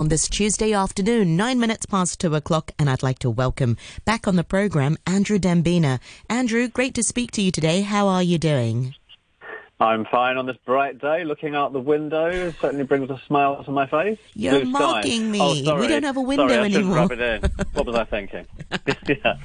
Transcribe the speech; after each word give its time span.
on 0.00 0.08
this 0.08 0.28
Tuesday 0.28 0.72
afternoon, 0.72 1.36
nine 1.36 1.60
minutes 1.60 1.84
past 1.84 2.18
two 2.18 2.34
o'clock, 2.34 2.72
and 2.78 2.88
I'd 2.88 3.02
like 3.02 3.18
to 3.18 3.28
welcome 3.28 3.76
back 4.06 4.26
on 4.26 4.36
the 4.36 4.42
program 4.42 4.96
Andrew 5.06 5.38
Dembina. 5.38 6.00
Andrew, 6.30 6.68
great 6.68 6.94
to 6.94 7.02
speak 7.02 7.32
to 7.32 7.42
you 7.42 7.50
today. 7.52 7.82
How 7.82 8.08
are 8.08 8.22
you 8.22 8.38
doing? 8.38 8.94
I'm 9.80 10.04
fine 10.04 10.36
on 10.36 10.44
this 10.44 10.58
bright 10.66 10.98
day. 10.98 11.24
Looking 11.24 11.54
out 11.54 11.72
the 11.72 11.80
window 11.80 12.52
certainly 12.60 12.84
brings 12.84 13.08
a 13.08 13.18
smile 13.26 13.64
to 13.64 13.70
my 13.70 13.86
face. 13.86 14.18
You're 14.34 14.60
Blue 14.60 14.70
mocking 14.72 15.22
sky. 15.22 15.28
me. 15.30 15.38
Oh, 15.40 15.54
sorry. 15.54 15.80
We 15.80 15.88
don't 15.88 16.02
have 16.02 16.18
a 16.18 16.20
window 16.20 16.48
sorry, 16.48 16.58
I 16.60 16.64
anymore. 16.66 16.96
Rub 16.96 17.12
it 17.12 17.20
in. 17.20 17.50
What 17.72 17.86
was 17.86 17.96
I 17.96 18.04
thinking? 18.04 18.46
yeah. 19.08 19.36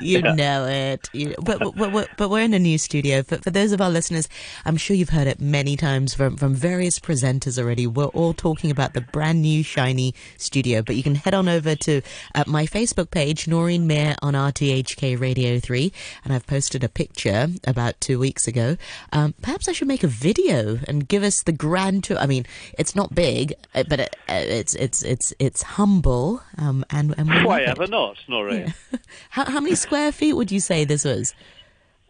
You 0.00 0.18
Yeah. 0.18 0.34
know 0.34 0.66
it. 0.66 1.08
You, 1.12 1.36
but, 1.44 1.60
but, 1.60 1.76
but, 1.92 2.08
but 2.16 2.28
we're 2.28 2.42
in 2.42 2.54
a 2.54 2.58
new 2.58 2.76
studio. 2.76 3.22
For, 3.22 3.36
for 3.36 3.50
those 3.50 3.70
of 3.70 3.80
our 3.80 3.88
listeners, 3.90 4.28
I'm 4.64 4.76
sure 4.76 4.96
you've 4.96 5.10
heard 5.10 5.28
it 5.28 5.40
many 5.40 5.76
times 5.76 6.12
from, 6.12 6.36
from 6.36 6.56
various 6.56 6.98
presenters 6.98 7.56
already. 7.56 7.86
We're 7.86 8.06
all 8.06 8.34
talking 8.34 8.72
about 8.72 8.94
the 8.94 9.00
brand 9.00 9.42
new 9.42 9.62
shiny 9.62 10.12
studio. 10.38 10.82
But 10.82 10.96
you 10.96 11.04
can 11.04 11.14
head 11.14 11.34
on 11.34 11.48
over 11.48 11.76
to 11.76 12.02
uh, 12.34 12.42
my 12.48 12.66
Facebook 12.66 13.12
page, 13.12 13.46
Noreen 13.46 13.86
Mir 13.86 14.16
on 14.22 14.34
RTHK 14.34 15.20
Radio 15.20 15.60
3. 15.60 15.92
And 16.24 16.32
I've 16.32 16.48
posted 16.48 16.82
a 16.82 16.88
picture 16.88 17.46
about 17.64 18.00
two 18.00 18.18
weeks 18.18 18.48
ago. 18.48 18.76
Um, 19.12 19.34
perhaps 19.40 19.67
I 19.68 19.72
should 19.72 19.88
make 19.88 20.02
a 20.02 20.08
video 20.08 20.78
and 20.88 21.06
give 21.06 21.22
us 21.22 21.42
the 21.42 21.52
grand 21.52 22.04
tour. 22.04 22.18
I 22.18 22.26
mean, 22.26 22.46
it's 22.78 22.96
not 22.96 23.14
big, 23.14 23.54
uh, 23.74 23.84
but 23.88 24.00
it, 24.00 24.16
uh, 24.28 24.34
it's, 24.34 24.74
it's, 24.74 25.02
it's, 25.02 25.32
it's 25.38 25.62
humble. 25.62 26.42
Um, 26.56 26.84
and, 26.90 27.14
and 27.18 27.28
Why 27.28 27.60
love 27.60 27.60
it. 27.60 27.68
ever 27.68 27.86
not, 27.86 28.16
Noreen? 28.28 28.74
How, 29.30 29.44
how 29.44 29.60
many 29.60 29.74
square 29.74 30.10
feet 30.12 30.32
would 30.34 30.50
you 30.50 30.60
say 30.60 30.84
this 30.84 31.04
was? 31.04 31.34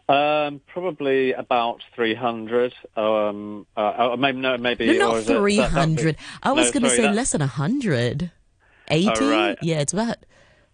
Um, 0.07 0.61
probably 0.67 1.33
about 1.33 1.83
300. 1.95 2.73
Um, 2.97 3.67
uh, 3.77 3.79
uh, 3.79 4.15
maybe, 4.17 4.39
no, 4.39 4.57
maybe. 4.57 4.97
No, 4.97 5.09
not 5.09 5.17
is 5.17 5.25
that- 5.27 5.37
300. 5.39 6.15
I 6.41 6.51
was 6.53 6.67
No, 6.67 6.71
going 6.79 6.83
to 6.83 6.89
say 6.95 7.03
that- 7.03 7.13
less 7.15 7.31
than 7.33 7.41
100. 7.41 8.31
80? 8.87 9.09
Oh, 9.21 9.29
right. 9.31 9.57
Yeah, 9.61 9.79
it's 9.81 9.93
about, 9.93 10.17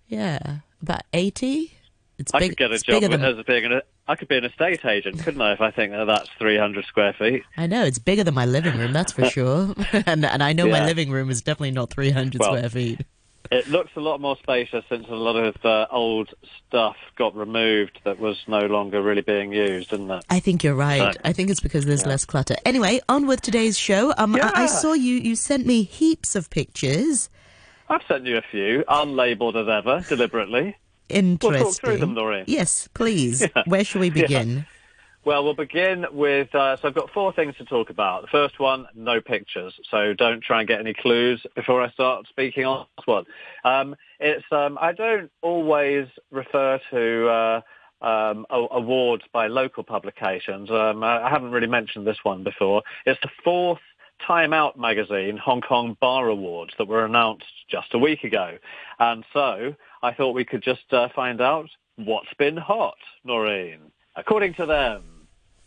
yeah, 0.08 0.60
about 0.82 1.02
80. 1.12 1.74
It's 2.18 2.34
I 2.34 2.40
big. 2.40 2.52
could 2.52 2.58
get 2.58 2.71
a 2.71 2.80
job 2.80 3.02
than, 3.02 3.21
as 3.24 3.44
being 3.46 3.66
an. 3.66 3.82
I 4.08 4.16
could 4.16 4.27
be 4.27 4.38
an 4.38 4.46
estate 4.46 4.85
agent, 4.85 5.20
couldn't 5.24 5.41
I? 5.41 5.54
If 5.54 5.62
I 5.62 5.71
think 5.71 5.91
that 5.91 6.05
that's 6.05 6.30
300 6.40 6.85
square 6.85 7.13
feet. 7.13 7.44
I 7.58 7.68
know, 7.68 7.84
it's 7.84 7.99
bigger 7.99 8.24
than 8.24 8.34
my 8.34 8.46
living 8.46 8.77
room, 8.77 8.94
that's 8.94 9.12
for 9.12 9.26
sure. 9.30 9.74
and, 10.05 10.26
and 10.26 10.41
I 10.43 10.54
know 10.54 10.68
my 10.68 10.86
living 10.86 11.12
room 11.12 11.30
is 11.30 11.41
definitely 11.41 11.71
not 11.71 11.90
300 11.90 12.40
Well, 12.40 12.49
square 12.55 12.70
feet. 12.70 13.02
It 13.52 13.68
looks 13.68 13.91
a 13.96 13.99
lot 13.99 14.20
more 14.20 14.36
spacious 14.38 14.84
since 14.90 15.05
a 15.08 15.13
lot 15.13 15.36
of 15.36 15.63
uh, 15.63 15.86
old 15.91 16.34
stuff 16.68 16.96
got 17.16 17.36
removed 17.36 17.99
that 18.04 18.20
was 18.20 18.38
no 18.48 18.62
longer 18.62 19.04
really 19.04 19.21
being 19.21 19.54
used, 19.54 19.91
didn't 19.91 20.10
it? 20.10 20.26
I 20.30 20.40
think 20.40 20.63
you're 20.63 20.74
right. 20.74 20.99
Right. 21.02 21.18
I 21.24 21.32
think 21.32 21.52
it's 21.52 21.60
because 21.60 21.86
there's 21.86 22.08
less 22.08 22.26
clutter. 22.26 22.55
Anyway, 22.66 23.02
on 23.08 23.27
with 23.27 23.41
today's 23.41 23.77
show. 23.77 24.13
Um, 24.18 24.36
I, 24.36 24.52
I 24.55 24.66
saw 24.66 24.93
you, 24.93 25.16
you 25.16 25.36
sent 25.36 25.66
me 25.68 25.84
heaps 25.84 26.36
of 26.36 26.49
pictures. 26.49 27.30
I've 27.88 28.02
sent 28.08 28.26
you 28.26 28.38
a 28.38 28.41
few, 28.49 28.84
unlabelled 28.90 29.55
as 29.62 29.68
ever, 29.70 30.04
deliberately. 30.10 30.76
Interesting. 31.10 31.52
We'll 31.52 31.72
talk 31.72 31.82
through 31.82 31.98
them, 31.98 32.14
Noreen. 32.14 32.46
Yes, 32.48 32.88
please. 32.94 33.42
Yeah. 33.56 33.64
Where 33.68 33.84
shall 33.84 34.02
we 34.02 34.10
begin? 34.10 34.66
Well, 35.24 35.44
we'll 35.44 35.56
begin 35.56 36.06
with, 36.12 36.54
uh, 36.54 36.78
so 36.78 36.88
I've 36.88 36.94
got 36.94 37.10
four 37.12 37.34
things 37.34 37.56
to 37.58 37.66
talk 37.66 37.90
about. 37.90 38.22
The 38.22 38.28
first 38.28 38.60
one, 38.60 38.86
no 38.94 39.22
pictures. 39.22 39.74
So 39.90 40.14
don't 40.14 40.44
try 40.44 40.60
and 40.60 40.68
get 40.68 40.80
any 40.80 40.94
clues 40.94 41.44
before 41.56 41.82
I 41.82 41.90
start 41.92 42.28
speaking 42.28 42.66
on 42.66 42.86
this 42.98 43.08
one. 43.08 43.26
Um, 43.64 43.96
it's, 44.20 44.46
um, 44.52 44.78
I 44.80 44.92
don't 44.92 45.32
always 45.42 46.08
refer 46.32 46.80
to, 46.92 47.28
uh, 47.28 47.62
um, 48.06 48.46
awards 48.52 49.24
by 49.34 49.48
local 49.48 49.84
publications. 49.84 50.70
Um, 50.70 51.04
I 51.04 51.30
haven't 51.30 51.52
really 51.52 51.68
mentioned 51.68 52.06
this 52.06 52.20
one 52.24 52.44
before. 52.44 52.84
It's 53.06 53.20
the 53.22 53.30
fourth 53.44 53.80
Time 54.26 54.54
Out 54.54 54.78
magazine 54.80 55.38
Hong 55.38 55.62
Kong 55.62 55.98
Bar 56.00 56.28
Awards 56.28 56.74
that 56.78 56.88
were 56.88 57.04
announced 57.04 57.46
just 57.70 57.94
a 57.94 57.98
week 57.98 58.24
ago. 58.24 58.58
And 59.00 59.26
so 59.34 59.76
I 60.01 60.13
thought 60.13 60.32
we 60.32 60.46
could 60.46 60.63
just 60.63 60.91
uh, 60.91 61.10
find 61.15 61.41
out 61.41 61.70
what's 61.98 62.34
been 62.38 62.57
hot, 62.57 62.98
Noreen, 63.24 63.79
according 64.16 64.56
to 64.56 64.66
them. 64.66 65.03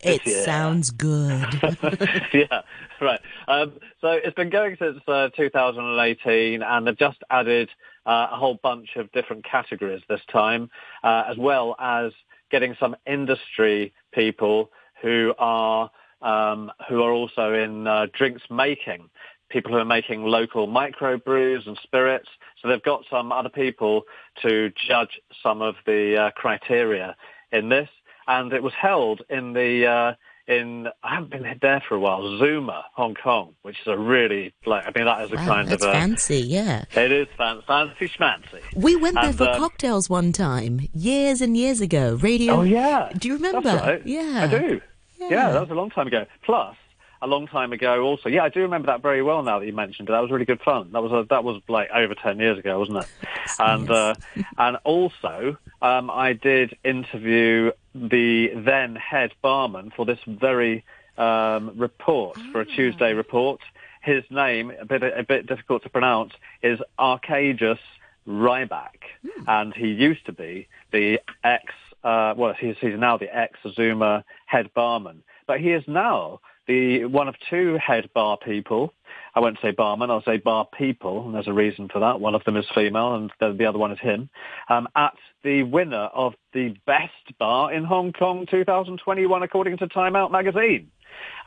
It 0.01 0.25
year. 0.25 0.43
sounds 0.43 0.91
good. 0.91 1.45
yeah, 2.33 2.61
right. 3.01 3.19
Um, 3.49 3.73
so 3.99 4.11
it's 4.11 4.35
been 4.35 4.49
going 4.49 4.77
since 4.79 4.99
uh, 5.07 5.29
2018, 5.35 6.63
and 6.63 6.87
they've 6.87 6.97
just 6.97 7.17
added 7.29 7.69
uh, 8.05 8.27
a 8.31 8.37
whole 8.37 8.59
bunch 8.63 8.95
of 8.95 9.11
different 9.11 9.43
categories 9.43 10.01
this 10.07 10.21
time, 10.31 10.69
uh, 11.03 11.25
as 11.27 11.37
well 11.37 11.75
as 11.79 12.13
getting 12.49 12.75
some 12.79 12.95
industry 13.05 13.93
people 14.13 14.71
who 15.01 15.33
are 15.37 15.91
um, 16.21 16.71
who 16.89 17.01
are 17.01 17.11
also 17.11 17.53
in 17.53 17.87
uh, 17.87 18.07
drinks 18.13 18.43
making. 18.49 19.09
People 19.49 19.71
who 19.71 19.77
are 19.77 19.85
making 19.85 20.23
local 20.23 20.67
microbrews 20.67 21.67
and 21.67 21.77
spirits. 21.83 22.27
So 22.61 22.67
they've 22.67 22.83
got 22.83 23.03
some 23.09 23.31
other 23.31 23.49
people 23.49 24.03
to 24.41 24.71
judge 24.87 25.19
some 25.41 25.61
of 25.61 25.75
the 25.85 26.17
uh, 26.17 26.31
criteria 26.31 27.15
in 27.51 27.69
this. 27.69 27.89
And 28.27 28.53
it 28.53 28.61
was 28.61 28.73
held 28.73 29.21
in 29.29 29.53
the 29.53 29.87
uh, 29.87 30.13
in 30.49 30.87
I 31.03 31.15
haven't 31.15 31.29
been 31.31 31.57
there 31.61 31.81
for 31.87 31.95
a 31.95 31.99
while, 31.99 32.37
Zuma, 32.37 32.83
Hong 32.95 33.15
Kong, 33.15 33.55
which 33.61 33.79
is 33.81 33.87
a 33.87 33.97
really 33.97 34.53
like 34.65 34.83
I 34.85 34.91
mean 34.95 35.05
that 35.05 35.21
is 35.23 35.31
a 35.31 35.35
Wow, 35.35 35.45
kind 35.45 35.71
of 35.71 35.81
a 35.81 35.91
fancy, 35.91 36.37
yeah. 36.39 36.85
it 36.95 37.11
is 37.11 37.27
fan, 37.37 37.61
fancy 37.67 38.09
schmancy. 38.09 38.61
We 38.75 38.95
went 38.95 39.15
there 39.15 39.33
for 39.33 39.47
um, 39.47 39.57
cocktails 39.57 40.09
one 40.09 40.31
time, 40.31 40.81
years 40.93 41.41
and 41.41 41.55
years 41.55 41.81
ago. 41.81 42.17
Radio. 42.21 42.55
Oh 42.55 42.61
yeah, 42.63 43.09
Do 43.17 43.27
you 43.27 43.35
remember? 43.35 43.61
That's 43.61 43.81
right. 43.85 44.05
Yeah. 44.05 44.41
I 44.43 44.47
do. 44.47 44.81
Yeah. 45.19 45.27
Yeah. 45.29 45.51
that 45.51 45.61
was 45.61 45.69
a 45.69 45.75
long 45.75 45.91
time 45.91 46.07
ago. 46.07 46.25
Plus, 46.43 46.75
a 47.21 47.27
long 47.27 47.47
time 47.47 47.73
ago 47.73 48.01
also. 48.03 48.29
Yeah, 48.29 48.43
I 48.43 48.49
do 48.49 48.61
remember 48.61 48.87
that 48.87 49.01
very 49.01 49.21
well 49.21 49.43
now 49.43 49.59
that 49.59 49.65
you 49.65 49.73
mentioned 49.73 50.09
it. 50.09 50.11
That 50.13 50.21
was 50.21 50.31
really 50.31 50.45
good 50.45 50.61
fun. 50.61 50.91
That 50.93 51.01
was 51.03 51.11
a, 51.11 51.25
that 51.29 51.43
was 51.43 51.61
like 51.67 51.89
over 51.91 52.15
ten 52.15 52.39
years 52.39 52.57
ago, 52.57 52.79
wasn't 52.79 52.99
it? 52.99 53.07
And 53.59 53.89
uh, 53.89 54.13
and 54.57 54.77
also, 54.83 55.57
um, 55.81 56.09
I 56.11 56.33
did 56.33 56.77
interview 56.83 57.71
the 57.95 58.51
then 58.55 58.95
head 58.95 59.31
barman 59.41 59.91
for 59.95 60.05
this 60.05 60.19
very 60.27 60.85
um, 61.17 61.71
report 61.77 62.37
for 62.51 62.61
a 62.61 62.65
Ah. 62.69 62.75
Tuesday 62.75 63.13
report. 63.13 63.59
His 64.01 64.23
name, 64.29 64.71
a 64.79 64.85
bit 64.85 65.03
a 65.03 65.23
bit 65.23 65.45
difficult 65.47 65.83
to 65.83 65.89
pronounce, 65.89 66.33
is 66.61 66.79
Arkadiusz 66.99 67.79
Rybak, 68.27 69.01
Hmm. 69.25 69.43
and 69.47 69.73
he 69.73 69.87
used 69.87 70.25
to 70.27 70.31
be 70.31 70.67
the 70.91 71.19
ex. 71.43 71.73
Uh, 72.03 72.33
well, 72.37 72.53
he's, 72.57 72.77
he's 72.79 72.97
now 72.97 73.17
the 73.17 73.35
ex 73.35 73.59
Zuma 73.75 74.23
head 74.45 74.73
barman, 74.73 75.21
but 75.47 75.59
he 75.59 75.71
is 75.73 75.83
now 75.87 76.39
the 76.69 77.05
one 77.05 77.27
of 77.27 77.35
two 77.49 77.79
head 77.83 78.09
bar 78.13 78.37
people. 78.37 78.93
I 79.33 79.39
won't 79.39 79.57
say 79.59 79.71
barman, 79.71 80.11
I'll 80.11 80.23
say 80.23 80.37
bar 80.37 80.67
people, 80.77 81.25
and 81.25 81.33
there's 81.33 81.47
a 81.47 81.53
reason 81.53 81.89
for 81.91 81.99
that. 81.99 82.21
One 82.21 82.35
of 82.35 82.43
them 82.43 82.55
is 82.55 82.65
female, 82.73 83.15
and 83.15 83.31
the, 83.39 83.53
the 83.53 83.65
other 83.65 83.79
one 83.79 83.91
is 83.91 83.99
him. 83.99 84.29
Um, 84.69 84.87
at 84.95 85.15
the 85.43 85.63
winner 85.63 86.09
of 86.13 86.35
the 86.53 86.75
best 86.85 87.37
bar 87.39 87.73
in 87.73 87.83
Hong 87.83 88.13
Kong 88.13 88.45
2021, 88.49 89.43
according 89.43 89.77
to 89.79 89.87
Time 89.87 90.15
Out 90.15 90.31
magazine, 90.31 90.91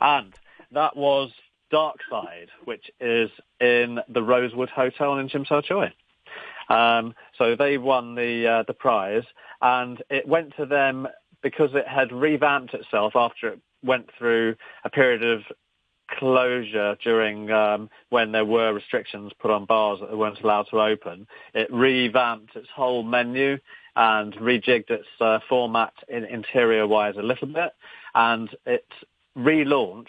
and 0.01 0.33
that 0.73 0.97
was 0.97 1.31
Darkside, 1.71 2.49
which 2.65 2.91
is 2.99 3.29
in 3.61 3.99
the 4.09 4.21
Rosewood 4.21 4.69
Hotel 4.69 5.17
in 5.19 5.29
Tsim 5.29 5.47
Sha 5.47 5.61
Tsui. 5.61 5.91
Um, 6.69 7.15
so 7.37 7.55
they 7.55 7.77
won 7.77 8.15
the 8.15 8.47
uh, 8.47 8.63
the 8.67 8.73
prize, 8.73 9.23
and 9.61 10.03
it 10.09 10.27
went 10.27 10.57
to 10.57 10.65
them 10.65 11.07
because 11.41 11.69
it 11.75 11.87
had 11.87 12.11
revamped 12.11 12.73
itself 12.73 13.13
after 13.15 13.47
it 13.49 13.59
went 13.83 14.09
through 14.17 14.55
a 14.83 14.89
period 14.89 15.23
of 15.23 15.41
closure 16.09 16.95
during 17.03 17.51
um, 17.51 17.89
when 18.09 18.31
there 18.31 18.45
were 18.45 18.73
restrictions 18.73 19.31
put 19.39 19.51
on 19.51 19.65
bars 19.65 19.99
that 19.99 20.09
they 20.09 20.15
weren't 20.15 20.41
allowed 20.41 20.67
to 20.69 20.81
open. 20.81 21.27
It 21.53 21.71
revamped 21.71 22.55
its 22.55 22.67
whole 22.73 23.03
menu 23.03 23.57
and 23.95 24.33
rejigged 24.35 24.89
its 24.89 25.07
uh, 25.19 25.39
format 25.47 25.93
in 26.07 26.23
interior 26.25 26.87
wise 26.87 27.15
a 27.17 27.23
little 27.23 27.47
bit, 27.47 27.73
and 28.15 28.49
it 28.65 28.85
relaunched 29.37 30.07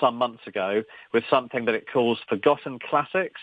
some 0.00 0.16
months 0.16 0.46
ago 0.46 0.82
with 1.12 1.24
something 1.30 1.64
that 1.66 1.74
it 1.74 1.86
calls 1.92 2.18
Forgotten 2.28 2.78
Classics, 2.78 3.40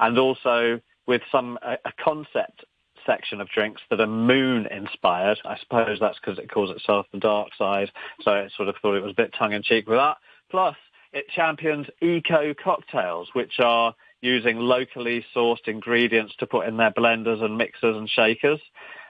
and 0.00 0.18
also 0.18 0.80
with 1.06 1.22
some 1.30 1.58
a, 1.62 1.74
a 1.84 1.92
concept 2.02 2.64
section 3.06 3.40
of 3.40 3.48
drinks 3.48 3.82
that 3.90 4.00
are 4.00 4.06
moon 4.06 4.66
inspired. 4.66 5.38
I 5.44 5.56
suppose 5.58 5.98
that's 6.00 6.18
because 6.18 6.38
it 6.38 6.50
calls 6.50 6.70
itself 6.70 7.06
the 7.12 7.18
dark 7.18 7.48
side, 7.56 7.90
so 8.22 8.32
I 8.32 8.48
sort 8.56 8.68
of 8.68 8.76
thought 8.80 8.96
it 8.96 9.02
was 9.02 9.12
a 9.12 9.22
bit 9.22 9.34
tongue 9.38 9.52
in 9.52 9.62
cheek 9.62 9.88
with 9.88 9.98
that. 9.98 10.16
Plus, 10.50 10.76
it 11.12 11.26
champions 11.34 11.86
eco 12.00 12.54
cocktails, 12.54 13.28
which 13.34 13.60
are 13.60 13.94
using 14.20 14.58
locally 14.58 15.24
sourced 15.34 15.68
ingredients 15.68 16.34
to 16.38 16.46
put 16.46 16.66
in 16.66 16.76
their 16.76 16.90
blenders 16.90 17.42
and 17.42 17.58
mixers 17.58 17.96
and 17.96 18.08
shakers. 18.08 18.60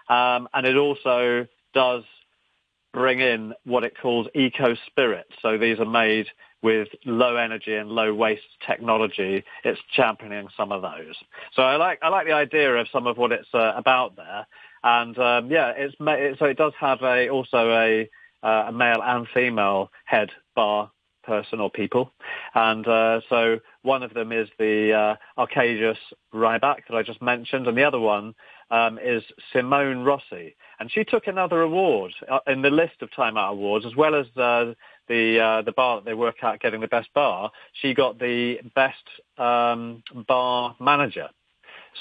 Um, 0.08 0.48
and 0.52 0.66
it 0.66 0.76
also 0.76 1.46
does 1.72 2.04
bring 2.92 3.20
in 3.20 3.54
what 3.64 3.84
it 3.84 3.94
calls 4.00 4.26
eco 4.34 4.74
spirits. 4.86 5.32
So 5.40 5.58
these 5.58 5.78
are 5.80 5.84
made 5.84 6.26
with 6.64 6.88
low 7.04 7.36
energy 7.36 7.74
and 7.74 7.90
low 7.90 8.14
waste 8.14 8.42
technology. 8.66 9.44
It's 9.64 9.80
championing 9.94 10.48
some 10.56 10.72
of 10.72 10.80
those. 10.80 11.14
So 11.54 11.62
I 11.62 11.76
like 11.76 11.98
I 12.02 12.08
like 12.08 12.26
the 12.26 12.32
idea 12.32 12.74
of 12.74 12.88
some 12.90 13.06
of 13.06 13.18
what 13.18 13.30
it's 13.30 13.48
uh, 13.52 13.74
about 13.76 14.16
there. 14.16 14.46
And 14.82 15.16
um, 15.18 15.50
yeah, 15.50 15.72
it's 15.76 15.94
it, 16.00 16.38
so 16.38 16.46
it 16.46 16.56
does 16.56 16.72
have 16.80 17.02
a 17.02 17.28
also 17.28 17.70
a 17.70 18.08
uh, 18.42 18.64
a 18.68 18.72
male 18.72 19.02
and 19.02 19.26
female 19.32 19.90
head 20.06 20.30
bar 20.56 20.90
person 21.22 21.60
or 21.60 21.70
people. 21.70 22.12
And 22.54 22.86
uh, 22.86 23.20
so 23.28 23.60
one 23.82 24.02
of 24.02 24.14
them 24.14 24.32
is 24.32 24.48
the 24.58 24.92
uh, 24.92 25.42
Arkadiusz 25.46 25.96
Rybak 26.34 26.86
that 26.88 26.96
I 26.96 27.02
just 27.02 27.22
mentioned, 27.22 27.66
and 27.66 27.76
the 27.76 27.84
other 27.84 28.00
one 28.00 28.34
um, 28.70 28.98
is 28.98 29.22
Simone 29.52 30.04
Rossi. 30.04 30.56
And 30.80 30.90
she 30.90 31.04
took 31.04 31.26
another 31.26 31.62
award 31.62 32.12
uh, 32.30 32.40
in 32.46 32.62
the 32.62 32.70
list 32.70 33.00
of 33.00 33.14
Time 33.14 33.36
Out 33.36 33.52
awards, 33.52 33.86
as 33.86 33.96
well 33.96 34.14
as 34.14 34.26
uh, 34.36 34.74
the 35.08 35.40
uh, 35.40 35.62
the 35.62 35.72
bar 35.72 35.96
that 35.96 36.04
they 36.04 36.14
work 36.14 36.42
at 36.42 36.60
getting 36.60 36.80
the 36.80 36.88
best 36.88 37.12
bar. 37.14 37.50
She 37.72 37.94
got 37.94 38.18
the 38.18 38.60
best 38.74 39.04
um, 39.38 40.02
bar 40.26 40.76
manager. 40.80 41.28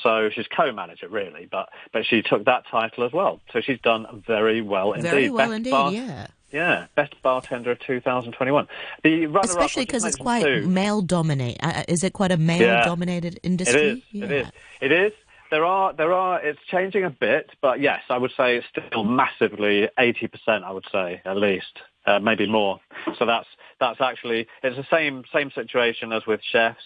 So 0.01 0.29
she's 0.33 0.47
co-manager 0.47 1.07
really, 1.07 1.47
but 1.51 1.69
but 1.91 2.05
she 2.05 2.21
took 2.21 2.45
that 2.45 2.65
title 2.69 3.03
as 3.03 3.13
well. 3.13 3.39
So 3.51 3.61
she's 3.61 3.79
done 3.81 4.23
very 4.25 4.61
well 4.61 4.93
indeed. 4.93 5.09
Very 5.09 5.29
well 5.29 5.47
best 5.49 5.57
indeed, 5.57 5.71
bar- 5.71 5.91
yeah. 5.91 6.27
Yeah, 6.51 6.85
best 6.95 7.15
bartender 7.23 7.71
of 7.71 7.79
2021. 7.79 8.67
The 9.03 9.25
Especially 9.43 9.85
because 9.85 10.05
it's 10.05 10.15
quite 10.17 10.63
male 10.65 11.01
dominated. 11.01 11.65
Uh, 11.65 11.83
is 11.87 12.03
it 12.03 12.13
quite 12.13 12.31
a 12.31 12.37
male 12.37 12.85
dominated 12.85 13.39
industry? 13.41 13.81
It 13.81 13.97
is. 13.97 14.03
Yeah. 14.11 14.25
It 14.25 14.31
is. 14.31 14.47
It 14.81 14.91
is. 14.91 15.11
There 15.53 15.65
are. 15.65 15.93
There 15.93 16.13
are. 16.13 16.43
It's 16.43 16.57
changing 16.71 17.03
a 17.03 17.11
bit, 17.11 17.51
but 17.61 17.79
yes, 17.79 17.99
I 18.09 18.17
would 18.17 18.31
say 18.35 18.57
it's 18.57 18.65
still 18.87 19.03
massively 19.03 19.87
eighty 19.99 20.25
percent. 20.25 20.63
I 20.63 20.71
would 20.71 20.87
say 20.91 21.21
at 21.25 21.37
least, 21.37 21.77
uh, 22.07 22.17
maybe 22.17 22.47
more. 22.49 22.79
So 23.19 23.27
that's 23.27 23.45
that's 23.79 24.01
actually 24.01 24.47
it's 24.63 24.75
the 24.77 24.87
same 24.89 25.23
same 25.31 25.51
situation 25.51 26.11
as 26.11 26.25
with 26.25 26.41
chefs. 26.51 26.81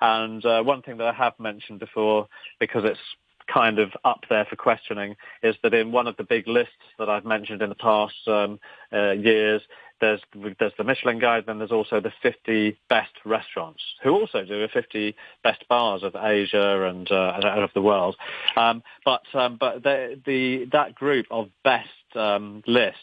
And 0.00 0.46
uh, 0.46 0.62
one 0.62 0.82
thing 0.82 0.98
that 0.98 1.08
I 1.08 1.12
have 1.14 1.32
mentioned 1.40 1.80
before, 1.80 2.28
because 2.60 2.84
it's 2.84 3.00
kind 3.52 3.80
of 3.80 3.90
up 4.04 4.20
there 4.30 4.46
for 4.48 4.54
questioning, 4.54 5.16
is 5.42 5.56
that 5.64 5.74
in 5.74 5.90
one 5.90 6.06
of 6.06 6.16
the 6.16 6.22
big 6.22 6.46
lists 6.46 6.74
that 7.00 7.08
I've 7.08 7.24
mentioned 7.24 7.60
in 7.60 7.70
the 7.70 7.74
past 7.74 8.14
um, 8.28 8.60
uh, 8.92 9.10
years, 9.10 9.62
there's 10.02 10.20
there's 10.58 10.72
the 10.76 10.84
Michelin 10.84 11.18
Guide, 11.18 11.44
then 11.46 11.58
there's 11.58 11.72
also 11.72 12.00
the 12.00 12.12
50 12.22 12.76
best 12.90 13.12
restaurants, 13.24 13.80
who 14.02 14.10
also 14.10 14.44
do 14.44 14.60
the 14.60 14.68
50 14.68 15.14
best 15.42 15.66
bars 15.68 16.02
of 16.02 16.14
Asia 16.14 16.86
and 16.88 17.10
uh, 17.10 17.40
of 17.42 17.70
the 17.74 17.80
world. 17.80 18.16
Um, 18.56 18.82
but 19.04 19.22
um, 19.32 19.56
but 19.58 19.82
the, 19.82 20.20
the 20.26 20.66
that 20.72 20.94
group 20.94 21.26
of 21.30 21.48
best 21.64 21.88
um, 22.14 22.62
lists, 22.66 22.98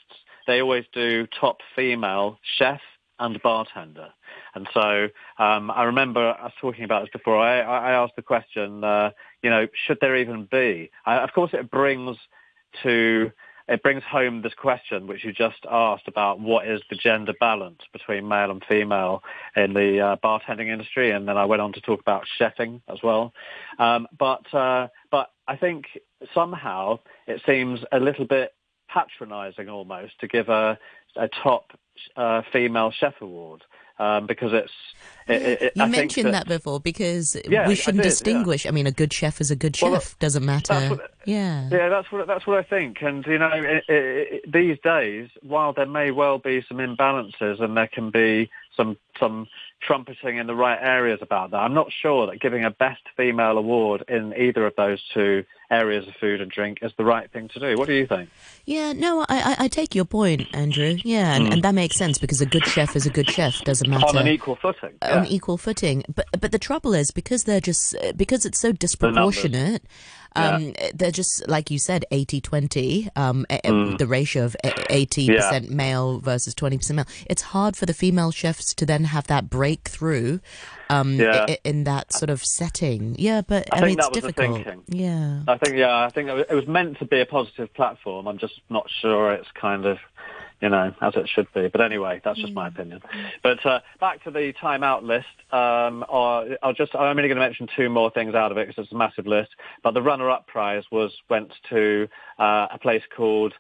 they 0.46 0.62
always 0.62 0.86
do 0.94 1.26
top 1.40 1.58
female 1.76 2.38
chef 2.58 2.82
and 3.18 3.42
bartender. 3.42 4.10
And 4.54 4.68
so 4.74 5.08
um, 5.38 5.72
I 5.72 5.84
remember 5.84 6.30
us 6.30 6.52
talking 6.62 6.84
about 6.84 7.04
this 7.04 7.12
before. 7.12 7.40
I, 7.40 7.62
I 7.62 7.92
asked 7.92 8.16
the 8.16 8.22
question, 8.22 8.84
uh, 8.84 9.12
you 9.42 9.50
know, 9.50 9.68
should 9.86 9.98
there 10.02 10.18
even 10.18 10.48
be? 10.50 10.92
Of 11.06 11.34
course, 11.34 11.52
it 11.54 11.72
brings 11.72 12.18
to 12.84 13.32
it 13.70 13.84
brings 13.84 14.04
home 14.04 14.42
this 14.42 14.54
question 14.56 15.06
which 15.08 15.24
you 15.24 15.32
just 15.32 15.66
asked 15.70 16.08
about 16.08 16.40
what 16.40 16.68
is 16.68 16.82
the 16.90 16.96
gender 16.96 17.34
balance 17.40 17.80
between 17.94 18.28
male 18.28 18.52
and 18.52 18.64
female 18.68 19.24
in 19.56 19.74
the 19.74 20.00
uh, 20.00 20.16
bartending 20.24 20.68
industry, 20.68 21.12
and 21.12 21.28
then 21.28 21.38
I 21.38 21.46
went 21.46 21.62
on 21.62 21.74
to 21.74 21.82
talk 21.82 22.02
about 22.02 22.24
chefing 22.40 22.82
as 22.92 22.98
well. 23.04 23.34
Um, 23.78 24.08
but 24.18 24.52
uh, 24.54 24.88
but 25.12 25.30
I 25.48 25.56
think 25.56 25.86
somehow 26.34 27.00
it 27.28 27.42
seems 27.46 27.80
a 27.92 28.00
little 28.00 28.26
bit 28.26 28.54
patronising 28.90 29.70
almost 29.70 30.20
to 30.20 30.28
give 30.28 30.50
a, 30.50 30.78
a 31.16 31.30
top 31.44 31.72
uh, 32.16 32.42
female 32.52 32.92
chef 32.92 33.14
award 33.22 33.64
um, 34.00 34.26
because 34.26 34.54
it's. 34.54 34.72
It, 35.28 35.62
it, 35.62 35.74
You 35.76 35.84
I 35.84 35.88
mentioned 35.88 36.34
that, 36.34 36.48
before 36.48 36.80
because 36.80 37.38
Yeah, 37.48 37.68
we 37.68 37.76
shouldn't 37.76 38.02
did, 38.02 38.06
yeah. 38.08 38.10
distinguish. 38.10 38.66
I 38.66 38.72
mean, 38.72 38.88
a 38.88 38.92
good 38.92 39.14
chef 39.14 39.40
is 39.40 39.52
a 39.52 39.56
good 39.56 39.78
Well, 39.80 39.94
chef. 39.94 40.18
Doesn't 40.18 40.44
matter. 40.44 40.74
what- 40.90 41.12
yeah. 41.26 41.70
Yeah, 41.72 41.90
that's 41.90 42.12
what 42.12 42.26
that's 42.26 42.48
what 42.48 42.58
I 42.58 42.64
think. 42.64 43.04
And 43.04 43.24
you 43.28 43.38
know, 43.38 43.46
i 43.48 43.60
i 43.60 43.82
i 43.96 44.42
these 44.48 44.80
days, 44.84 45.30
while 45.44 45.74
there 45.74 45.86
may 45.86 46.10
well 46.10 46.40
be 46.40 46.64
some 46.68 46.78
imbalances 46.78 47.62
and 47.62 47.78
there 47.78 47.88
can 47.88 48.10
be 48.10 48.50
some 48.76 48.98
some 49.20 49.48
trumpeting 49.82 50.38
in 50.38 50.48
the 50.48 50.56
right 50.56 50.80
areas 50.82 51.20
about 51.22 51.52
that, 51.52 51.58
I'm 51.58 51.76
not 51.76 51.92
sure 51.92 52.26
that 52.28 52.40
giving 52.42 52.66
a 52.66 52.72
best 52.72 53.02
female 53.16 53.58
award 53.60 54.04
in 54.08 54.34
either 54.36 54.66
of 54.66 54.76
those 54.76 55.00
two 55.14 55.46
areas 55.72 56.08
of 56.08 56.16
food 56.16 56.42
and 56.42 56.50
drink 56.50 56.80
is 56.82 56.92
the 56.98 57.06
right 57.06 57.32
thing 57.32 57.48
to 57.50 57.60
do. 57.60 57.76
What 57.78 57.88
do 57.88 57.94
you 57.94 58.08
think? 58.08 58.30
Yeah, 58.66 58.94
no, 58.94 59.22
I, 59.30 59.56
I, 59.60 59.66
I 59.66 59.68
take 59.68 59.94
your 59.96 60.06
point, 60.06 60.48
Andrew. 60.54 60.98
Yeah, 61.04 61.36
and, 61.36 61.54
and 61.54 61.64
that 61.64 61.74
makes 61.76 61.96
sense 61.98 62.18
because 62.18 62.42
a 62.42 62.46
good 62.46 62.66
chef 62.66 62.96
is 62.96 63.06
a 63.06 63.10
good 63.10 63.30
chef. 63.30 63.62
Doesn't 63.64 63.90
matter 63.90 64.06
Hmm. 64.10 64.18
On 64.18 64.22
an 64.28 64.28
equal 64.34 64.56
footing. 64.56 64.92
on 65.02 65.26
equal 65.28 65.58
footing. 65.58 66.04
But 66.14 66.26
but 66.40 66.52
the 66.52 66.60
trouble 66.60 66.94
is 66.94 67.12
because 67.12 67.44
they're 67.44 67.62
just 67.62 67.96
because 68.16 68.46
it's 68.46 68.60
so 68.60 68.72
disproportionate. 68.72 69.84
Um, 70.36 70.74
they're 70.94 71.10
just 71.12 71.48
like 71.48 71.72
you 71.72 71.80
said, 71.80 72.06
80-20, 72.12 73.10
um, 73.16 73.46
a- 73.50 73.62
the 73.98 74.06
ratio 74.08 74.46
of 74.46 74.56
eighty 74.90 75.28
percent 75.28 75.70
male 75.72 76.20
versus 76.20 76.54
twenty 76.54 76.78
percent 76.78 76.98
male. 76.98 77.06
It's 77.28 77.42
hard 77.42 77.76
for 77.76 77.86
the 77.88 77.94
female 77.96 78.32
chefs 78.32 78.74
to 78.76 78.86
then 78.86 79.06
have 79.06 79.26
that 79.28 79.50
breakthrough, 79.50 80.40
um, 80.90 81.14
Yeah. 81.14 81.46
i- 81.50 81.58
in 81.64 81.84
that 81.86 82.12
sort 82.14 82.30
of 82.30 82.42
setting. 82.44 83.16
Yeah, 83.18 83.42
but 83.48 83.68
I, 83.74 83.78
I 83.78 83.82
mean, 83.82 83.92
it's 83.98 84.06
that 84.08 84.12
was 84.16 84.22
the 84.24 84.32
difficult. 84.32 84.66
thinking. 84.66 84.84
Yeah. 84.88 85.42
I 85.48 85.58
think 85.58 85.76
yeah, 85.78 85.98
I 86.06 86.10
think 86.10 86.30
it 86.30 86.54
was 86.54 86.68
meant 86.68 87.00
to 87.00 87.06
be 87.06 87.20
a 87.22 87.26
positive 87.26 87.74
platform. 87.74 88.28
I'm 88.28 88.38
just 88.38 88.60
not 88.70 88.90
sure 89.02 89.34
it's 89.34 89.48
kind 89.54 89.86
of, 89.86 89.98
you 90.62 90.70
know, 90.70 90.94
as 91.02 91.16
it 91.16 91.30
should 91.30 91.48
be. 91.54 91.68
But 91.70 91.82
anyway, 91.82 92.22
that's 92.24 92.40
just 92.40 92.54
my 92.54 92.68
opinion. 92.68 93.02
But 93.44 93.66
uh, 93.66 93.80
back 94.00 94.24
to 94.26 94.32
the 94.32 94.54
timeout 94.62 95.04
list. 95.04 95.28
Um, 95.52 96.06
or 96.10 96.58
I'll 96.62 96.74
just 96.74 96.94
I'm 96.96 97.18
only 97.18 97.24
going 97.30 97.36
to 97.38 97.46
mention 97.48 97.68
two 97.76 97.90
more 97.90 98.12
things 98.12 98.36
out 98.36 98.52
of 98.52 98.58
it 98.58 98.68
because 98.68 98.84
it's 98.84 98.92
a 98.94 98.98
massive 98.98 99.26
list. 99.28 99.50
But 99.84 99.94
the 99.94 100.02
runner-up 100.02 100.48
prize 100.48 100.84
was 100.92 101.12
went 101.30 101.52
to 101.70 102.08
uh, 102.38 102.68
a 102.72 102.78
place 102.80 103.04
called 103.16 103.54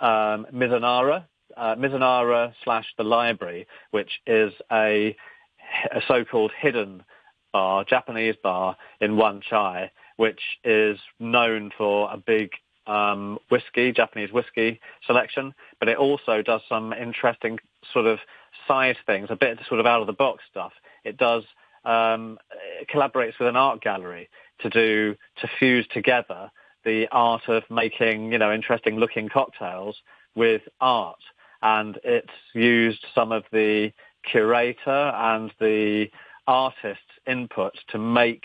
um, 0.00 0.46
Mizunara, 0.52 1.24
uh, 1.56 1.74
Mizunara 1.76 2.52
slash 2.64 2.86
the 2.98 3.04
Library, 3.04 3.66
which 3.90 4.20
is 4.26 4.52
a, 4.70 5.16
a 5.90 6.00
so-called 6.06 6.52
hidden 6.58 7.02
bar, 7.52 7.84
Japanese 7.84 8.36
bar 8.42 8.76
in 9.00 9.16
Wan 9.16 9.40
Chai, 9.48 9.90
which 10.16 10.40
is 10.64 10.98
known 11.18 11.70
for 11.76 12.10
a 12.12 12.16
big 12.16 12.50
um, 12.86 13.38
whiskey, 13.50 13.92
Japanese 13.92 14.32
whiskey 14.32 14.80
selection, 15.06 15.54
but 15.78 15.88
it 15.88 15.96
also 15.96 16.42
does 16.42 16.60
some 16.68 16.92
interesting 16.92 17.58
sort 17.92 18.06
of 18.06 18.18
side 18.66 18.96
things, 19.06 19.28
a 19.30 19.36
bit 19.36 19.58
of 19.58 19.66
sort 19.66 19.80
of 19.80 19.86
out 19.86 20.00
of 20.00 20.06
the 20.06 20.12
box 20.12 20.42
stuff. 20.50 20.72
It 21.04 21.16
does 21.16 21.44
um, 21.84 22.38
it 22.80 22.88
collaborates 22.88 23.38
with 23.38 23.48
an 23.48 23.56
art 23.56 23.80
gallery 23.80 24.28
to 24.60 24.70
do 24.70 25.16
to 25.40 25.48
fuse 25.58 25.86
together 25.92 26.50
the 26.84 27.06
art 27.12 27.48
of 27.48 27.62
making 27.70 28.32
you 28.32 28.38
know 28.38 28.52
interesting 28.52 28.96
looking 28.96 29.28
cocktails 29.28 29.96
with 30.34 30.62
art, 30.80 31.20
and 31.62 31.98
it's 32.04 32.32
used 32.54 33.04
some 33.14 33.32
of 33.32 33.44
the 33.52 33.92
curator 34.30 35.12
and 35.14 35.52
the 35.60 36.06
artist's 36.46 37.02
input 37.26 37.72
to 37.88 37.98
make 37.98 38.44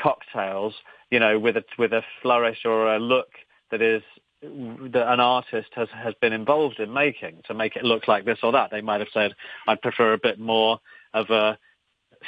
cocktails, 0.00 0.74
you 1.10 1.18
know, 1.18 1.38
with 1.38 1.56
a 1.56 1.64
with 1.78 1.92
a 1.92 2.02
flourish 2.22 2.64
or 2.64 2.94
a 2.94 2.98
look 2.98 3.28
that 3.70 3.82
is 3.82 4.02
that 4.42 5.12
an 5.12 5.20
artist 5.20 5.68
has 5.74 5.88
has 5.92 6.14
been 6.20 6.32
involved 6.32 6.78
in 6.78 6.92
making 6.92 7.42
to 7.46 7.54
make 7.54 7.76
it 7.76 7.84
look 7.84 8.06
like 8.08 8.24
this 8.24 8.38
or 8.42 8.52
that. 8.52 8.70
They 8.70 8.80
might 8.80 9.00
have 9.00 9.08
said, 9.12 9.34
"I'd 9.66 9.82
prefer 9.82 10.12
a 10.12 10.18
bit 10.18 10.38
more 10.38 10.80
of 11.14 11.30
a 11.30 11.58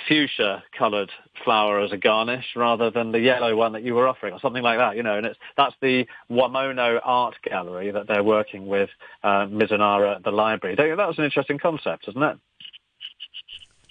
fuchsia 0.08 0.62
coloured 0.76 1.10
flower 1.44 1.80
as 1.80 1.92
a 1.92 1.96
garnish 1.96 2.44
rather 2.56 2.90
than 2.90 3.12
the 3.12 3.20
yellow 3.20 3.56
one 3.56 3.72
that 3.72 3.82
you 3.82 3.94
were 3.94 4.08
offering 4.08 4.32
or 4.32 4.40
something 4.40 4.62
like 4.62 4.78
that, 4.78 4.96
you 4.96 5.02
know, 5.02 5.16
and 5.16 5.26
it's, 5.26 5.38
that's 5.56 5.74
the 5.80 6.06
Wamono 6.30 7.00
Art 7.02 7.34
Gallery 7.42 7.90
that 7.90 8.06
they're 8.06 8.22
working 8.22 8.66
with, 8.66 8.90
uh, 9.22 9.46
Mizunara 9.46 10.16
at 10.16 10.24
the 10.24 10.30
library. 10.30 10.76
That 10.76 10.96
was 10.96 11.18
an 11.18 11.24
interesting 11.24 11.58
concept, 11.58 12.08
isn't 12.08 12.22
it? 12.22 12.38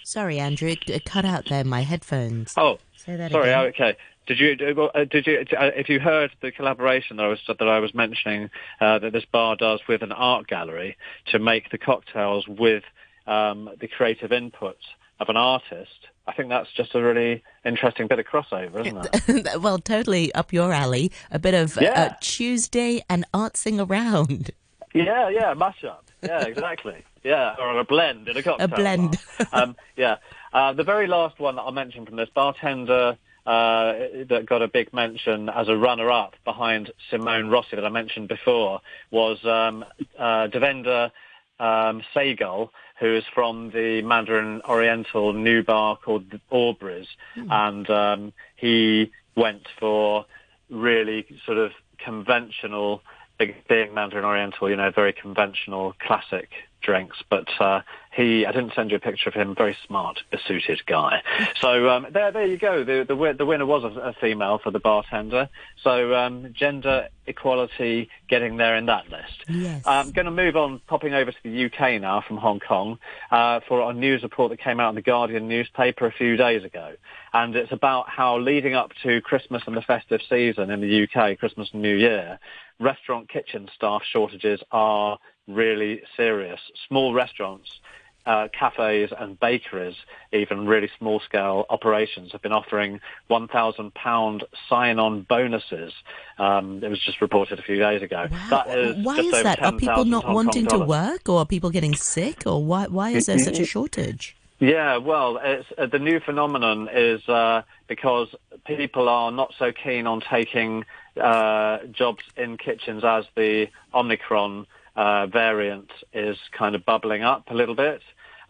Sorry, 0.10 0.40
Andrew, 0.40 0.74
it, 0.88 1.06
cut 1.06 1.24
out 1.24 1.46
there. 1.50 1.64
My 1.64 1.82
headphones. 1.82 2.56
Oh, 2.58 2.80
Say 2.98 3.16
that 3.16 3.32
sorry. 3.32 3.52
again. 3.52 3.66
Okay. 3.68 3.98
Did 4.26 4.40
you 4.40 4.90
uh, 4.96 5.04
did 5.04 5.28
you 5.28 5.46
uh, 5.56 5.70
if 5.76 5.88
you 5.88 6.00
heard 6.00 6.32
the 6.42 6.52
collaboration 6.52 7.18
that 7.18 7.26
I 7.28 7.28
was 7.28 7.40
that 7.48 7.62
I 7.62 7.78
was 7.78 7.94
mentioning 7.94 8.50
uh, 8.82 8.98
that 8.98 9.14
this 9.14 9.26
bar 9.26 9.56
does 9.56 9.82
with 9.88 10.02
an 10.02 10.12
art 10.12 10.48
gallery 10.48 10.98
to 11.28 11.38
make 11.38 11.70
the 11.70 11.78
cocktails 11.78 12.48
with 12.48 12.84
um, 13.28 13.70
the 13.80 13.88
creative 13.88 14.32
input 14.32 14.78
of 15.20 15.30
an 15.30 15.38
artist? 15.38 16.08
I 16.26 16.34
think 16.34 16.50
that's 16.50 16.72
just 16.74 16.96
a 16.96 17.04
really 17.04 17.44
interesting 17.64 18.08
bit 18.08 18.18
of 18.18 18.26
crossover, 18.26 18.84
isn't 18.84 19.46
it? 19.46 19.62
well, 19.62 19.78
totally 19.78 20.34
up 20.34 20.52
your 20.52 20.74
alley. 20.74 21.12
A 21.30 21.38
bit 21.38 21.54
of 21.54 21.78
uh, 21.78 22.16
Tuesday 22.20 23.04
and 23.10 23.26
artsing 23.32 23.88
around. 23.88 24.50
Yeah, 24.92 25.30
yeah, 25.30 25.54
mashup. 25.54 26.00
Yeah, 26.24 26.46
exactly. 26.46 27.04
Yeah, 27.24 27.56
or 27.60 27.78
a 27.80 27.84
blend 27.84 28.28
in 28.28 28.38
a 28.38 28.44
cocktail. 28.44 28.66
A 28.66 28.68
blend. 28.68 29.18
um, 29.52 29.76
yeah. 29.96 30.18
Uh, 30.54 30.74
the 30.74 30.84
very 30.84 31.08
last 31.08 31.40
one 31.40 31.56
that 31.56 31.62
I'll 31.62 31.72
mention 31.72 32.06
from 32.06 32.16
this 32.16 32.30
bartender 32.34 33.18
uh, 33.46 33.94
that 34.30 34.46
got 34.46 34.62
a 34.62 34.68
big 34.68 34.94
mention 34.94 35.50
as 35.50 35.68
a 35.68 35.76
runner-up 35.76 36.36
behind 36.46 36.92
Simone 37.10 37.50
Rossi 37.50 37.76
that 37.76 37.86
I 37.86 37.90
mentioned 37.90 38.28
before 38.28 38.82
was 39.12 39.44
um, 39.46 39.86
uh, 40.18 40.48
Devendra 40.48 41.12
um, 41.60 42.04
Sehgal, 42.16 42.70
who 43.00 43.16
is 43.16 43.24
from 43.34 43.72
the 43.72 44.02
Mandarin 44.02 44.62
Oriental 44.68 45.34
new 45.34 45.64
bar 45.64 45.98
called 45.98 46.30
the 46.30 46.40
Aubrey's, 46.52 47.08
and 47.36 47.90
um, 47.90 48.34
he 48.56 49.12
went 49.36 49.68
for 49.80 50.26
really 50.70 51.26
sort 51.46 51.58
of 51.58 51.72
conventional, 51.98 53.02
big- 53.38 53.68
being 53.68 53.94
Mandarin 53.94 54.26
Oriental, 54.26 54.70
you 54.70 54.76
know, 54.76 54.92
very 54.92 55.14
conventional, 55.14 55.96
classic 56.00 56.50
drinks, 56.82 57.18
but 57.30 57.48
uh, 57.60 57.82
he 58.12 58.46
I 58.46 58.52
didn't 58.52 58.74
send 58.76 58.92
you 58.92 58.98
a 58.98 59.00
picture 59.00 59.30
of 59.30 59.36
him. 59.36 59.56
Very 59.56 59.78
smart, 59.86 60.20
besuited 60.32 60.86
guy. 60.86 61.22
So 61.62 61.90
um, 61.90 62.08
there, 62.12 62.32
there 62.32 62.46
you 62.46 62.58
go. 62.58 62.84
The, 62.86 63.06
the 63.06 63.36
the 63.38 63.46
winner 63.46 63.66
was 63.66 63.84
a, 63.84 64.00
a 64.00 64.14
female 64.14 64.60
for 64.64 64.72
the 64.72 64.80
bartender. 64.80 65.50
So 65.84 66.16
um, 66.16 66.54
gender 66.54 67.10
equality 67.28 68.10
getting 68.30 68.58
there 68.58 68.76
in 68.78 68.86
that 68.86 69.10
list. 69.10 69.44
Yes. 69.48 69.84
I'm 69.86 70.12
going 70.12 70.26
to 70.26 70.32
move 70.32 70.56
on, 70.56 70.80
popping 70.88 71.14
over 71.14 71.32
to 71.32 71.38
the 71.44 71.66
UK 71.66 72.02
now 72.02 72.24
from 72.26 72.38
Hong 72.38 72.60
Kong 72.60 72.98
uh, 73.32 73.60
for 73.68 73.90
a 73.90 73.94
news 73.94 74.24
report 74.24 74.52
that 74.52 74.60
came 74.60 74.80
out 74.80 74.90
in 74.90 74.96
the 74.96 75.02
Guardian 75.02 75.48
newspaper 75.48 76.06
a 76.06 76.12
few 76.12 76.38
days 76.38 76.64
ago, 76.64 76.94
and 77.34 77.56
it's 77.56 77.72
about 77.72 78.10
how 78.10 78.38
leading 78.40 78.74
up 78.74 78.92
to 79.04 79.22
Christmas 79.22 79.64
and 79.68 79.76
the 79.76 79.82
festive 79.82 80.22
season 80.30 80.72
in 80.72 80.82
the 80.82 81.04
UK, 81.04 81.38
Christmas 81.38 81.70
and 81.74 81.82
New 81.82 81.96
Year, 81.96 82.40
restaurant 82.80 83.30
kitchen 83.30 83.70
staff 83.76 84.02
shortages 84.10 84.62
are 84.72 85.20
really 85.50 86.02
serious. 86.16 86.60
Small 86.88 87.14
restaurants, 87.14 87.80
uh, 88.26 88.48
cafes 88.58 89.12
and 89.18 89.40
bakeries, 89.40 89.96
even 90.32 90.68
really 90.68 90.90
small 90.98 91.20
scale 91.20 91.66
operations 91.70 92.32
have 92.32 92.42
been 92.42 92.52
offering 92.52 93.00
£1,000 93.30 94.44
sign-on 94.68 95.22
bonuses. 95.22 95.94
Um, 96.38 96.84
it 96.84 96.90
was 96.90 97.00
just 97.00 97.22
reported 97.22 97.60
a 97.60 97.64
few 97.64 97.78
days 97.78 98.02
ago. 98.02 98.28
Wow. 98.30 98.48
That 98.50 98.78
is 98.78 99.06
why 99.06 99.18
is 99.18 99.44
that? 99.44 99.64
Are 99.64 99.74
people 99.74 100.06
not 100.06 100.26
Hong 100.26 100.36
wanting 100.36 100.68
to 100.68 100.80
work, 100.80 101.28
or 101.28 101.40
are 101.40 101.46
people 101.46 101.72
getting 101.72 101.96
sick, 101.96 102.44
or 102.46 102.64
why? 102.64 102.86
Why 102.88 103.12
is 103.12 103.26
there 103.26 103.40
such 103.40 103.60
a 103.60 103.66
shortage? 103.66 104.36
Yeah, 104.60 104.98
well, 104.98 105.40
it's, 105.42 105.68
uh, 105.78 105.86
the 105.86 106.00
new 106.00 106.20
phenomenon 106.20 106.90
is 106.92 107.28
uh, 107.30 107.62
because 107.88 108.28
people 108.66 109.08
are 109.08 109.32
not 109.32 109.54
so 109.58 109.72
keen 109.72 110.06
on 110.06 110.20
taking 110.20 110.84
uh, 111.20 111.80
jobs 111.92 112.24
in 112.36 112.58
kitchens 112.58 113.06
as 113.06 113.26
the 113.36 113.70
Omicron 113.94 114.68
uh, 115.00 115.28
variant 115.28 115.90
is 116.14 116.36
kind 116.52 116.76
of 116.76 116.86
bubbling 116.86 117.24
up 117.24 117.46
a 117.50 117.54
little 117.54 117.76
bit. 117.76 118.02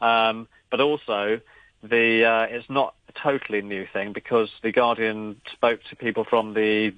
Um, 0.02 0.48
but 0.72 0.82
also, 0.82 1.40
the 1.84 2.26
uh, 2.26 2.56
it's 2.56 2.68
not 2.70 2.96
a 3.08 3.12
totally 3.12 3.62
new 3.62 3.86
thing 3.94 4.14
because 4.14 4.50
the 4.64 4.72
Guardian 4.72 5.40
spoke 5.54 5.80
to 5.92 5.96
people 5.96 6.26
from 6.28 6.56
the 6.56 6.92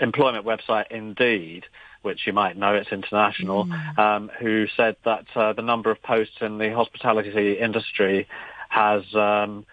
employment 0.00 0.46
website 0.46 0.86
Indeed, 0.90 1.64
which 2.00 2.26
you 2.26 2.32
might 2.32 2.56
know, 2.56 2.74
it's 2.74 2.90
international, 2.90 3.68
um, 3.98 4.30
who 4.40 4.66
said 4.78 4.96
that 5.04 5.26
uh, 5.34 5.52
the 5.52 5.62
number 5.62 5.90
of 5.90 6.02
posts 6.02 6.36
in 6.40 6.56
the 6.56 6.72
hospitality 6.72 7.58
industry 7.58 8.26
has 8.70 9.02
um, 9.14 9.66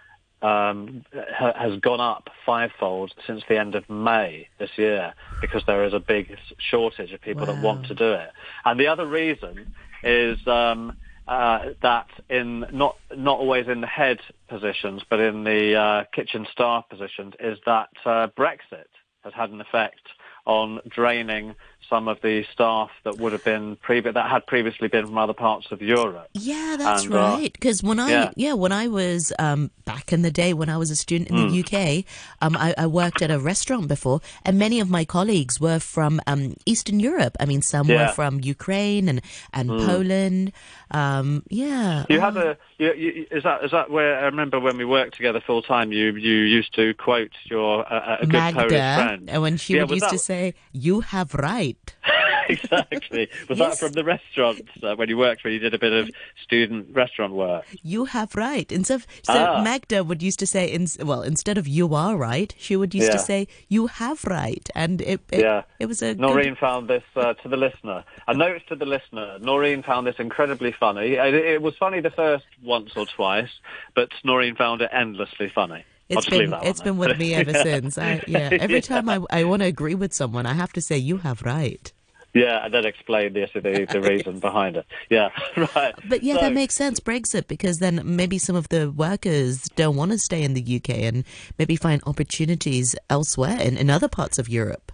um, 0.44 1.06
ha- 1.14 1.54
has 1.58 1.80
gone 1.80 2.02
up 2.02 2.30
fivefold 2.46 3.14
since 3.26 3.44
the 3.48 3.58
end 3.58 3.76
of 3.76 3.90
May 3.90 4.48
this 4.60 4.72
year 4.76 5.14
because 5.42 5.64
there 5.66 5.86
is 5.86 5.94
a 5.94 6.00
big 6.00 6.36
shortage 6.58 7.12
of 7.14 7.22
people 7.22 7.46
that 7.46 7.62
want 7.62 7.88
to 7.88 7.96
do 7.96 8.12
it. 8.12 8.30
And 8.66 8.80
the 8.80 8.88
other 8.88 9.08
reason 9.08 9.74
is 10.04 10.38
um, 10.46 10.98
uh, 11.28 11.60
that 11.82 12.08
in 12.30 12.66
not 12.74 12.98
not 13.16 13.40
always 13.40 13.68
in 13.68 13.82
the 13.82 13.88
head 13.88 14.20
positions, 14.50 15.02
but 15.10 15.20
in 15.20 15.46
the 15.46 15.76
uh, 15.76 16.04
kitchen 16.14 16.46
staff 16.52 16.90
positions, 16.90 17.34
is 17.40 17.58
that 17.66 17.90
uh, 18.06 18.28
Brexit 18.38 18.92
has 19.24 19.34
had 19.34 19.50
an 19.50 19.62
effect 19.62 20.02
on 20.46 20.82
draining 20.90 21.56
some 21.90 22.08
of 22.08 22.18
the 22.22 22.44
staff 22.54 22.90
that 23.04 23.18
would 23.18 23.34
have 23.34 23.44
been 23.44 23.78
previ- 23.78 24.13
that 24.13 24.30
had 24.30 24.46
previously 24.48 24.88
been 24.88 25.06
from 25.06 25.18
other 25.18 25.34
parts 25.34 25.68
of 25.72 25.82
Europe. 25.82 26.30
Yeah, 26.34 26.75
that's 26.78 27.06
And, 27.06 27.16
uh, 27.16 27.20
right. 27.38 27.54
Because 27.54 27.84
when 27.84 28.00
I 28.00 28.12
yeah. 28.12 28.32
yeah. 28.36 28.54
when 28.54 28.72
I 28.72 28.88
was 28.88 29.32
um, 29.40 29.72
back 29.86 30.12
in 30.13 30.22
the 30.22 30.32
day 30.32 30.54
when 30.54 30.70
I 30.70 30.78
was 30.78 30.90
a 30.90 30.96
student 30.96 31.30
in 31.30 31.36
Hmm. 31.36 31.48
the 31.48 31.60
UK, 31.63 32.06
um, 32.42 32.56
I, 32.58 32.74
I 32.78 32.88
worked 32.88 33.22
at 33.22 33.30
a 33.32 33.40
restaurant 33.40 33.88
before, 33.88 34.22
and 34.46 34.58
many 34.58 34.80
of 34.80 34.90
my 34.90 35.06
colleagues 35.06 35.60
were 35.60 35.80
from 35.80 36.20
um, 36.28 36.56
Eastern 36.66 37.00
Europe. 37.00 37.36
I 37.40 37.46
mean, 37.46 37.62
some 37.62 37.88
were 37.88 38.08
from 38.08 38.40
Ukraine 38.42 39.08
and 39.10 39.22
and 39.54 39.70
Poland. 39.70 40.52
Um, 40.92 41.44
yeah, 41.50 42.06
You 42.10 42.20
Oh, 42.20 42.22
had 42.22 42.38
a 42.38 42.58
you, 42.78 42.94
you, 42.94 43.25
is 43.32 43.44
that 43.44 43.63
is 43.63 43.72
that 43.72 43.90
where 43.90 44.20
I 44.20 44.25
remember 44.25 44.60
when 44.60 44.78
we 44.78 44.86
worked 44.86 45.16
together 45.16 45.42
full 45.46 45.62
time? 45.62 45.92
You 45.92 46.16
you 46.16 46.36
used 46.60 46.74
to 46.75 46.94
quote 46.94 47.32
your 47.46 47.92
uh, 47.92 48.18
a 48.22 48.25
good 48.28 48.54
Polish 48.54 48.70
friend. 48.96 49.30
and 49.30 49.42
when 49.42 49.58
she 49.58 49.74
Yeah, 49.75 49.84
would 49.84 49.92
used 49.92 50.10
to 50.10 50.18
say, 50.18 50.54
"You 50.72 51.02
have 51.02 51.34
right." 51.34 51.73
exactly. 52.50 53.30
Was 53.50 53.60
Yes. 53.60 53.80
that 53.80 53.86
from 53.86 53.94
the 53.94 54.03
restaurant 54.03 54.62
uh, 54.84 54.96
when 54.96 55.10
you 55.10 55.18
worked, 55.18 55.44
when 55.44 55.53
you 55.53 55.60
did 55.60 55.74
a 55.74 55.80
bit 55.80 55.94
of 55.94 56.10
student 56.42 56.88
restaurant 56.94 57.34
work? 57.34 57.65
You 57.82 58.06
have 58.06 58.36
right. 58.36 58.70
And 58.72 58.86
so, 58.86 58.98
so 59.24 59.34
Ah. 59.34 59.62
Magda 59.63 60.03
would 60.03 60.22
used 60.22 60.39
to 60.39 60.46
say, 60.48 60.72
in, 60.72 60.88
well, 61.06 61.22
instead 61.22 61.58
of 61.58 61.68
"you 61.68 61.94
are 61.96 62.15
right," 62.18 62.53
she 62.58 62.75
would 62.75 62.94
used 62.94 63.12
to 63.12 63.18
Yeah. 63.18 63.24
say, 63.24 63.48
"You 63.70 63.88
have 63.88 64.24
right," 64.25 64.70
and 64.75 65.01
it 65.01 65.22
it, 65.32 65.39
Yeah. 65.42 65.63
it 65.80 65.86
was 65.88 66.01
a 66.01 66.10
good- 66.13 66.20
Noreen 66.20 66.56
found 66.56 66.88
this 66.89 67.03
uh, 67.15 67.34
to 67.36 67.48
the 67.50 67.58
listener. 67.58 68.03
A 68.27 68.34
note 68.34 68.62
to 68.68 68.75
the 68.75 68.86
listener. 68.86 69.38
Noreen 69.39 69.84
found 69.84 70.06
this 70.08 70.15
incredibly 70.20 70.72
funny. 70.72 71.13
It, 71.15 71.34
it 71.36 71.62
was 71.62 71.75
funny 71.77 72.00
the 72.01 72.12
first 72.12 72.46
once 72.62 72.92
or 72.96 73.06
twice, 73.06 73.51
but 73.96 74.10
Noreen 74.24 74.56
found 74.56 74.82
it 74.82 74.89
endlessly 74.92 75.50
funny. 75.53 75.84
It's 76.10 76.26
been 76.30 76.50
that 76.52 76.66
it's 76.66 76.80
one 76.80 76.86
been 76.86 76.98
with 76.98 77.18
me 77.18 77.34
ever 77.34 77.54
since. 77.54 77.98
I, 77.98 78.22
yeah, 78.28 78.50
every 78.52 78.82
time 78.82 79.10
I 79.10 79.20
I 79.30 79.44
want 79.46 79.62
to 79.62 79.68
agree 79.68 79.96
with 79.96 80.14
someone, 80.14 80.46
I 80.46 80.54
have 80.54 80.74
to 80.74 80.82
say 80.82 80.98
you 80.98 81.18
have 81.18 81.42
right. 81.44 81.92
Yeah, 82.34 82.66
and 82.66 82.74
then 82.74 82.86
explain 82.86 83.34
the 83.34 83.48
the, 83.54 83.86
the 83.92 84.02
reason 84.02 84.40
behind 84.48 84.76
it. 84.76 84.86
Yeah, 85.10 85.30
right. 85.76 85.94
But 86.10 86.24
yeah, 86.24 86.36
So- 86.36 86.42
that 86.42 86.54
makes 86.54 86.74
sense. 86.76 87.00
Brexit 87.00 87.48
because 87.48 87.78
then 87.78 88.02
maybe 88.04 88.38
some 88.40 88.56
of 88.56 88.70
the 88.70 88.92
workers 88.92 89.62
don't 89.76 89.96
want 89.96 90.12
to 90.12 90.18
stay 90.18 90.42
in 90.44 90.54
the 90.56 90.76
UK 90.78 90.90
and 90.90 91.24
maybe 91.60 91.76
find 91.76 92.02
opportunities 92.08 92.96
elsewhere 93.10 93.60
in, 93.62 93.78
in 93.78 93.90
other 93.90 94.08
parts 94.08 94.40
of 94.40 94.50
Europe. 94.50 94.92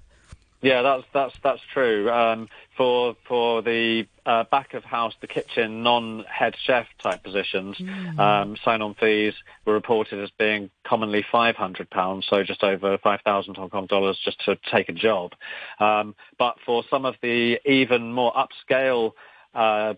Yeah, 0.61 0.81
that's 0.81 1.03
that's 1.13 1.33
that's 1.41 1.61
true. 1.73 2.09
Um, 2.11 2.49
for 2.75 3.15
for 3.27 3.61
the 3.61 4.05
uh, 4.25 4.43
back 4.51 4.73
of 4.73 4.83
house, 4.83 5.13
the 5.21 5.27
kitchen, 5.27 5.83
non-head 5.83 6.55
chef 6.61 6.85
type 7.01 7.23
positions, 7.23 7.77
um, 8.19 8.57
sign-on 8.63 8.95
fees 8.95 9.33
were 9.65 9.73
reported 9.73 10.21
as 10.21 10.29
being 10.37 10.69
commonly 10.85 11.25
five 11.31 11.55
hundred 11.55 11.89
pounds, 11.89 12.27
so 12.29 12.43
just 12.43 12.61
over 12.63 12.97
five 12.97 13.21
thousand 13.21 13.55
Hong 13.55 13.69
Kong 13.69 13.85
dollars 13.85 14.19
just 14.23 14.43
to 14.45 14.57
take 14.69 14.89
a 14.89 14.93
job. 14.93 15.31
Um, 15.79 16.13
but 16.37 16.57
for 16.65 16.83
some 16.89 17.05
of 17.05 17.15
the 17.21 17.57
even 17.65 18.11
more 18.11 18.33
upscale 18.33 19.13
uh, 19.53 19.93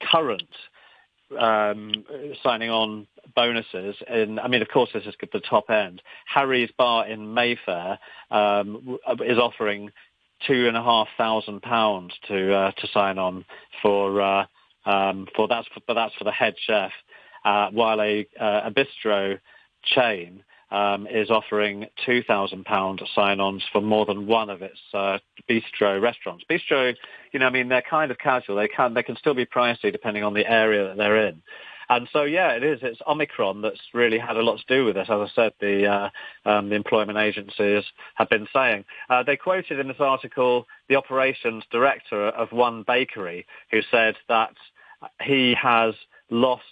current 0.00 0.48
um, 1.38 2.04
signing 2.42 2.70
on 2.70 3.06
bonuses. 3.34 3.96
In, 4.08 4.38
I 4.38 4.48
mean, 4.48 4.62
of 4.62 4.68
course, 4.68 4.90
this 4.92 5.04
is 5.06 5.14
the 5.32 5.40
top 5.40 5.70
end. 5.70 6.02
Harry's 6.26 6.70
Bar 6.76 7.06
in 7.06 7.34
Mayfair 7.34 7.98
um, 8.30 8.98
is 9.20 9.38
offering 9.38 9.90
two 10.46 10.68
and 10.68 10.76
a 10.76 10.82
half 10.82 11.08
thousand 11.16 11.62
pounds 11.62 12.12
to 12.28 12.54
uh, 12.54 12.70
to 12.72 12.88
sign 12.88 13.18
on 13.18 13.44
for 13.82 14.20
uh, 14.20 14.46
um, 14.86 15.26
for 15.34 15.48
that's 15.48 15.68
for, 15.68 15.80
but 15.86 15.94
that's 15.94 16.14
for 16.14 16.24
the 16.24 16.32
head 16.32 16.54
chef, 16.66 16.92
uh, 17.44 17.68
while 17.70 18.00
a 18.00 18.26
uh, 18.40 18.62
a 18.64 18.70
bistro 18.70 19.38
chain. 19.84 20.42
Um, 20.74 21.06
is 21.06 21.30
offering 21.30 21.86
two 22.04 22.24
thousand 22.24 22.64
pound 22.64 23.00
sign-ons 23.14 23.62
for 23.70 23.80
more 23.80 24.06
than 24.06 24.26
one 24.26 24.50
of 24.50 24.60
its 24.60 24.80
uh, 24.92 25.18
bistro 25.48 26.02
restaurants. 26.02 26.44
Bistro, 26.50 26.92
you 27.30 27.38
know, 27.38 27.46
I 27.46 27.50
mean, 27.50 27.68
they're 27.68 27.80
kind 27.88 28.10
of 28.10 28.18
casual. 28.18 28.56
They 28.56 28.66
can 28.66 28.92
they 28.92 29.04
can 29.04 29.14
still 29.16 29.34
be 29.34 29.46
pricey 29.46 29.92
depending 29.92 30.24
on 30.24 30.34
the 30.34 30.44
area 30.50 30.88
that 30.88 30.96
they're 30.96 31.28
in. 31.28 31.42
And 31.88 32.08
so, 32.12 32.22
yeah, 32.22 32.52
it 32.52 32.62
is. 32.62 32.80
It's 32.82 33.00
Omicron 33.06 33.62
that's 33.62 33.80
really 33.92 34.18
had 34.18 34.36
a 34.36 34.42
lot 34.42 34.58
to 34.58 34.64
do 34.74 34.84
with 34.84 34.94
this. 34.94 35.08
As 35.10 35.20
I 35.20 35.28
said, 35.34 35.52
the 35.60 35.86
uh, 35.86 36.48
um, 36.48 36.70
the 36.70 36.76
employment 36.76 37.18
agencies 37.18 37.84
have 38.14 38.28
been 38.28 38.48
saying. 38.52 38.84
Uh, 39.10 39.22
they 39.22 39.36
quoted 39.36 39.78
in 39.78 39.88
this 39.88 40.00
article 40.00 40.66
the 40.88 40.96
operations 40.96 41.64
director 41.70 42.28
of 42.28 42.52
one 42.52 42.84
bakery 42.86 43.46
who 43.70 43.80
said 43.90 44.14
that 44.28 44.54
he 45.22 45.54
has 45.60 45.94
lost 46.30 46.62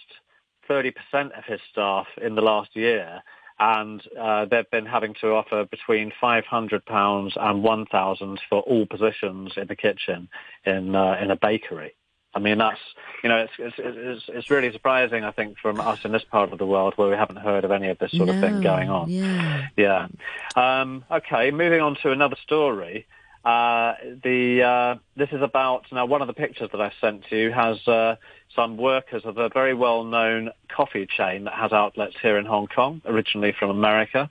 30% 0.69 0.93
of 1.37 1.43
his 1.45 1.59
staff 1.71 2.07
in 2.21 2.35
the 2.35 2.41
last 2.41 2.75
year. 2.75 3.21
And 3.59 4.01
uh, 4.19 4.45
they've 4.45 4.69
been 4.71 4.85
having 4.85 5.13
to 5.21 5.27
offer 5.27 5.65
between 5.65 6.11
£500 6.21 7.31
and 7.35 7.63
1000 7.63 8.41
for 8.49 8.61
all 8.61 8.85
positions 8.85 9.53
in 9.55 9.67
the 9.67 9.75
kitchen 9.75 10.27
in 10.65 10.95
uh, 10.95 11.17
in 11.21 11.31
a 11.31 11.35
bakery. 11.35 11.95
I 12.35 12.39
mean, 12.39 12.57
that's, 12.57 12.79
you 13.21 13.29
know, 13.29 13.37
it's, 13.37 13.53
it's, 13.59 13.75
it's, 13.77 14.23
it's 14.27 14.49
really 14.49 14.71
surprising, 14.71 15.23
I 15.23 15.31
think, 15.31 15.57
from 15.61 15.79
us 15.79 15.99
in 16.03 16.11
this 16.11 16.23
part 16.31 16.51
of 16.51 16.57
the 16.57 16.65
world 16.65 16.93
where 16.95 17.09
we 17.09 17.15
haven't 17.15 17.37
heard 17.37 17.63
of 17.63 17.71
any 17.71 17.89
of 17.89 17.99
this 17.99 18.11
sort 18.17 18.29
of 18.29 18.39
thing 18.39 18.59
going 18.63 18.89
on. 18.89 19.11
Yeah. 19.11 19.67
Yeah. 19.77 20.07
Um, 20.55 21.05
okay, 21.11 21.51
moving 21.51 21.81
on 21.81 21.95
to 22.01 22.11
another 22.11 22.37
story. 22.43 23.05
Uh, 23.43 23.95
the 24.23 24.63
uh, 24.63 24.95
this 25.17 25.29
is 25.33 25.41
about 25.41 25.83
now. 25.91 26.05
One 26.05 26.21
of 26.21 26.27
the 26.27 26.33
pictures 26.33 26.69
that 26.71 26.79
I 26.79 26.91
sent 27.01 27.25
to 27.29 27.37
you 27.37 27.51
has 27.51 27.85
uh, 27.87 28.15
some 28.55 28.77
workers 28.77 29.23
of 29.25 29.37
a 29.37 29.49
very 29.49 29.73
well-known 29.73 30.51
coffee 30.73 31.05
chain 31.07 31.43
that 31.43 31.53
has 31.53 31.73
outlets 31.73 32.15
here 32.21 32.37
in 32.37 32.45
Hong 32.45 32.67
Kong, 32.67 33.01
originally 33.05 33.53
from 33.57 33.69
America, 33.69 34.29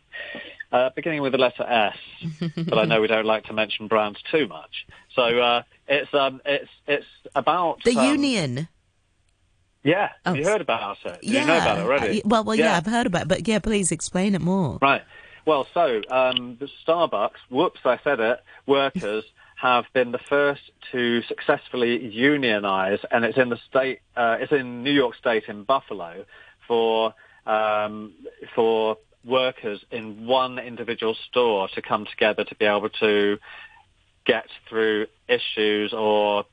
uh, 0.72 0.90
beginning 0.96 1.20
with 1.20 1.32
the 1.32 1.38
letter 1.38 1.62
S. 1.62 1.96
but 2.56 2.78
I 2.78 2.84
know 2.86 3.02
we 3.02 3.06
don't 3.06 3.26
like 3.26 3.44
to 3.44 3.52
mention 3.52 3.86
brands 3.86 4.18
too 4.30 4.46
much. 4.46 4.86
So 5.14 5.22
uh, 5.22 5.62
it's 5.86 6.12
um, 6.14 6.40
it's 6.46 6.70
it's 6.86 7.06
about 7.34 7.84
The 7.84 7.96
um, 7.98 8.06
union. 8.12 8.68
Yeah, 9.84 10.10
have 10.24 10.36
Oh, 10.36 10.38
you 10.38 10.44
heard 10.44 10.60
about 10.60 10.96
it? 11.04 11.18
Yeah. 11.22 11.40
you 11.40 11.46
know 11.48 11.56
about 11.58 11.78
it 11.78 11.82
already? 11.82 12.22
Well, 12.24 12.44
well, 12.44 12.54
yeah. 12.54 12.66
Yeah. 12.66 12.76
I've 12.76 12.86
heard 12.86 13.06
about 13.06 13.22
it, 13.22 13.28
but 13.28 13.48
yeah, 13.48 13.58
please 13.58 13.90
explain 13.90 14.34
it 14.36 14.40
more. 14.40 14.78
Right. 14.80 15.02
Well, 15.44 15.66
so 15.74 16.00
um, 16.10 16.56
the 16.60 16.68
Starbucks, 16.86 17.38
whoops, 17.50 17.80
I 17.84 17.98
said 18.04 18.20
it, 18.20 18.40
workers 18.66 19.24
have 19.60 19.84
been 19.92 20.12
the 20.12 20.20
first 20.28 20.62
to 20.92 21.22
successfully 21.22 22.04
unionize, 22.06 22.98
and 23.10 23.24
it's 23.24 23.38
in 23.38 23.48
the 23.48 23.58
state, 23.68 24.00
uh, 24.16 24.36
it's 24.40 24.52
in 24.52 24.82
New 24.82 24.92
York 24.92 25.14
State 25.16 25.44
in 25.48 25.64
Buffalo 25.64 26.24
for 26.66 27.14
um, 27.46 28.12
for 28.54 28.98
workers 29.24 29.84
in 29.90 30.26
one 30.26 30.58
individual 30.58 31.16
store 31.28 31.68
to 31.74 31.82
come 31.82 32.06
together 32.06 32.44
to 32.44 32.54
be 32.56 32.64
able 32.64 32.88
to 32.88 33.38
get 34.24 34.46
through 34.68 35.06
issues 35.28 35.92
or 35.92 36.44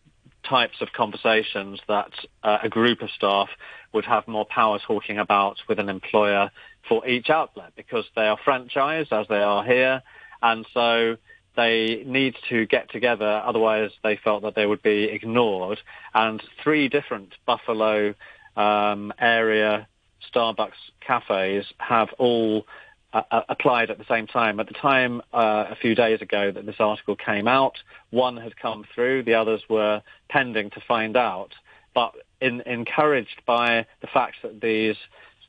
types 0.44 0.82
of 0.82 0.92
conversations 0.94 1.80
that 1.88 2.12
uh, 2.44 2.60
a 2.64 2.70
group 2.70 3.02
of 3.02 3.10
staff 3.12 3.50
would 3.94 4.06
have 4.06 4.28
more 4.28 4.46
power 4.46 4.80
talking 4.80 5.18
about 5.18 5.58
with 5.68 5.80
an 5.80 5.90
employer 5.90 6.52
for 6.88 7.08
each 7.08 7.30
outlet 7.30 7.72
because 7.76 8.06
they 8.16 8.28
are 8.28 8.38
franchised 8.38 9.12
as 9.12 9.28
they 9.28 9.42
are 9.42 9.64
here 9.64 10.02
and 10.42 10.66
so 10.74 11.18
they 11.56 12.04
need 12.06 12.36
to 12.50 12.66
get 12.66 12.90
together 12.92 13.42
otherwise 13.46 13.92
they 14.04 14.18
felt 14.24 14.44
that 14.44 14.56
they 14.56 14.66
would 14.66 14.82
be 14.82 15.04
ignored 15.06 15.80
and 16.14 16.42
three 16.64 16.88
different 16.88 17.34
Buffalo 17.46 18.14
um, 18.56 19.14
area 19.20 19.88
Starbucks 20.34 20.72
cafes 21.02 21.66
have 21.78 22.10
all 22.18 22.66
uh, 23.14 23.24
uh, 23.32 23.42
applied 23.50 23.90
at 23.90 23.98
the 23.98 24.06
same 24.08 24.28
time. 24.28 24.60
At 24.60 24.68
the 24.68 24.74
time, 24.74 25.22
uh, 25.34 25.66
a 25.70 25.76
few 25.76 25.96
days 25.96 26.22
ago 26.22 26.52
that 26.52 26.66
this 26.66 26.76
article 26.80 27.16
came 27.16 27.48
out, 27.48 27.74
one 28.12 28.38
had 28.38 28.56
come 28.58 28.86
through, 28.94 29.24
the 29.24 29.34
others 29.34 29.62
were 29.70 30.02
pending 30.30 30.70
to 30.72 30.82
find 30.88 31.18
out. 31.18 31.54
But 31.96 32.14
in, 32.40 32.62
encouraged 32.62 33.42
by 33.48 33.88
the 34.02 34.08
fact 34.08 34.36
that 34.44 34.62
these 34.62 34.96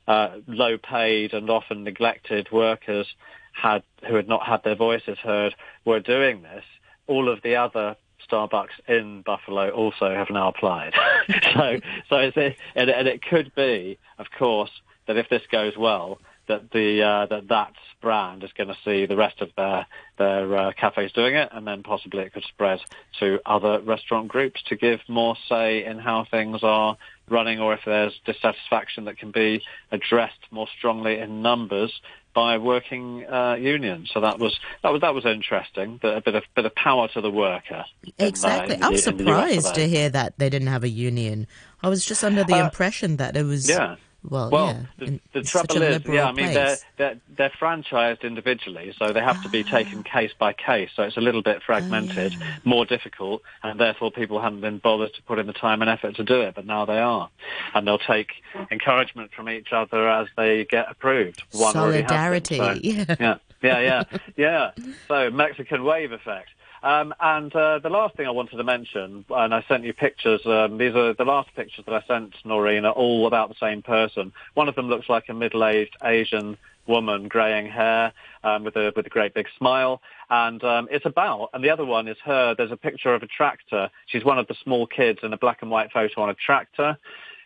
uh, 0.07 0.37
low-paid 0.47 1.33
and 1.33 1.49
often 1.49 1.83
neglected 1.83 2.51
workers 2.51 3.07
had, 3.53 3.83
who 4.07 4.15
had 4.15 4.27
not 4.27 4.45
had 4.45 4.63
their 4.63 4.75
voices 4.75 5.17
heard, 5.19 5.55
were 5.85 5.99
doing 5.99 6.41
this, 6.41 6.63
all 7.07 7.29
of 7.29 7.41
the 7.41 7.55
other 7.55 7.95
Starbucks 8.29 8.79
in 8.87 9.21
Buffalo 9.23 9.69
also 9.69 10.13
have 10.13 10.29
now 10.29 10.49
applied. 10.49 10.93
so, 11.53 11.79
so 12.09 12.15
it's 12.17 12.37
a, 12.37 12.55
and, 12.75 12.89
and 12.89 13.07
it 13.07 13.21
could 13.21 13.53
be, 13.55 13.97
of 14.17 14.27
course, 14.37 14.71
that 15.07 15.17
if 15.17 15.29
this 15.29 15.41
goes 15.51 15.77
well, 15.77 16.19
that 16.51 16.69
the 16.71 17.01
uh, 17.01 17.25
that 17.27 17.47
that 17.47 17.73
brand 18.01 18.43
is 18.43 18.51
going 18.53 18.67
to 18.67 18.77
see 18.83 19.05
the 19.05 19.15
rest 19.15 19.41
of 19.41 19.49
their 19.55 19.85
their 20.17 20.55
uh, 20.55 20.71
cafes 20.73 21.11
doing 21.13 21.35
it, 21.35 21.49
and 21.51 21.65
then 21.65 21.81
possibly 21.81 22.23
it 22.23 22.33
could 22.33 22.43
spread 22.43 22.79
to 23.19 23.39
other 23.45 23.79
restaurant 23.79 24.27
groups 24.27 24.61
to 24.63 24.75
give 24.75 24.99
more 25.07 25.35
say 25.47 25.85
in 25.85 25.97
how 25.97 26.25
things 26.29 26.59
are 26.63 26.97
running, 27.29 27.59
or 27.59 27.73
if 27.73 27.81
there's 27.85 28.19
dissatisfaction 28.25 29.05
that 29.05 29.17
can 29.17 29.31
be 29.31 29.63
addressed 29.91 30.39
more 30.51 30.67
strongly 30.77 31.19
in 31.19 31.41
numbers 31.41 32.01
by 32.33 32.57
working 32.57 33.25
uh, 33.25 33.55
unions. 33.55 34.11
So 34.13 34.21
that 34.21 34.39
was 34.39 34.59
that 34.83 34.91
was 34.91 35.01
that 35.01 35.13
was 35.13 35.25
interesting. 35.25 35.99
A 36.03 36.21
bit 36.21 36.35
of 36.35 36.43
bit 36.55 36.65
of 36.65 36.75
power 36.75 37.07
to 37.09 37.21
the 37.21 37.31
worker. 37.31 37.85
Exactly. 38.19 38.75
In, 38.75 38.83
uh, 38.83 38.87
in, 38.87 38.89
I 38.89 38.89
was 38.89 39.03
surprised 39.03 39.75
to 39.75 39.87
hear 39.87 40.09
that 40.09 40.37
they 40.37 40.49
didn't 40.49 40.67
have 40.67 40.83
a 40.83 40.89
union. 40.89 41.47
I 41.81 41.89
was 41.89 42.05
just 42.05 42.23
under 42.23 42.43
the 42.43 42.55
uh, 42.55 42.65
impression 42.65 43.17
that 43.17 43.37
it 43.37 43.43
was. 43.43 43.69
Yeah. 43.69 43.95
Well, 44.29 44.49
well 44.51 44.67
yeah, 44.99 45.05
the, 45.05 45.19
the 45.33 45.41
trouble 45.41 45.81
is, 45.81 46.05
yeah, 46.05 46.27
I 46.27 46.31
mean, 46.31 46.53
they're, 46.53 46.77
they're, 46.97 47.19
they're 47.35 47.51
franchised 47.59 48.21
individually, 48.21 48.93
so 48.97 49.11
they 49.11 49.19
have 49.19 49.41
to 49.43 49.49
be 49.49 49.63
ah. 49.67 49.71
taken 49.71 50.03
case 50.03 50.31
by 50.37 50.53
case. 50.53 50.89
So 50.95 51.03
it's 51.03 51.17
a 51.17 51.21
little 51.21 51.41
bit 51.41 51.63
fragmented, 51.63 52.33
oh, 52.35 52.39
yeah. 52.39 52.57
more 52.63 52.85
difficult, 52.85 53.41
and 53.63 53.79
therefore 53.79 54.11
people 54.11 54.39
haven't 54.39 54.61
been 54.61 54.77
bothered 54.77 55.13
to 55.15 55.23
put 55.23 55.39
in 55.39 55.47
the 55.47 55.53
time 55.53 55.81
and 55.81 55.89
effort 55.89 56.15
to 56.17 56.23
do 56.23 56.41
it, 56.41 56.55
but 56.55 56.65
now 56.65 56.85
they 56.85 56.99
are. 56.99 57.29
And 57.73 57.87
they'll 57.87 57.97
take 57.97 58.31
encouragement 58.69 59.31
from 59.33 59.49
each 59.49 59.73
other 59.73 60.07
as 60.07 60.27
they 60.37 60.65
get 60.65 60.89
approved. 60.89 61.43
One 61.51 61.73
Solidarity, 61.73 62.57
so, 62.57 62.77
yeah. 62.81 63.05
yeah. 63.19 63.37
Yeah, 63.63 63.79
yeah, 63.79 64.03
yeah. 64.37 64.71
So 65.07 65.29
Mexican 65.29 65.83
wave 65.83 66.11
effect. 66.11 66.49
Um, 66.83 67.13
and 67.19 67.55
uh, 67.55 67.79
the 67.79 67.89
last 67.89 68.15
thing 68.15 68.25
I 68.25 68.31
wanted 68.31 68.57
to 68.57 68.63
mention, 68.63 69.23
and 69.29 69.53
I 69.53 69.63
sent 69.67 69.83
you 69.83 69.93
pictures. 69.93 70.41
Um, 70.45 70.77
these 70.77 70.95
are 70.95 71.13
the 71.13 71.25
last 71.25 71.49
pictures 71.55 71.85
that 71.85 71.93
I 71.93 72.03
sent 72.07 72.33
Noreen 72.43 72.85
are 72.85 72.93
all 72.93 73.27
about 73.27 73.49
the 73.49 73.55
same 73.59 73.81
person. 73.83 74.33
One 74.55 74.67
of 74.67 74.75
them 74.75 74.87
looks 74.87 75.07
like 75.07 75.29
a 75.29 75.33
middle-aged 75.33 75.97
Asian 76.03 76.57
woman, 76.87 77.27
greying 77.27 77.67
hair, 77.67 78.13
um, 78.43 78.63
with 78.63 78.75
a 78.75 78.91
with 78.95 79.05
a 79.05 79.09
great 79.09 79.33
big 79.33 79.47
smile, 79.57 80.01
and 80.29 80.63
um, 80.63 80.87
it's 80.89 81.05
about. 81.05 81.49
And 81.53 81.63
the 81.63 81.69
other 81.69 81.85
one 81.85 82.07
is 82.07 82.17
her. 82.25 82.55
There's 82.55 82.71
a 82.71 82.77
picture 82.77 83.13
of 83.13 83.21
a 83.21 83.27
tractor. 83.27 83.89
She's 84.07 84.25
one 84.25 84.39
of 84.39 84.47
the 84.47 84.55
small 84.63 84.87
kids 84.87 85.19
in 85.21 85.33
a 85.33 85.37
black 85.37 85.61
and 85.61 85.69
white 85.69 85.91
photo 85.91 86.21
on 86.21 86.29
a 86.29 86.33
tractor. 86.33 86.97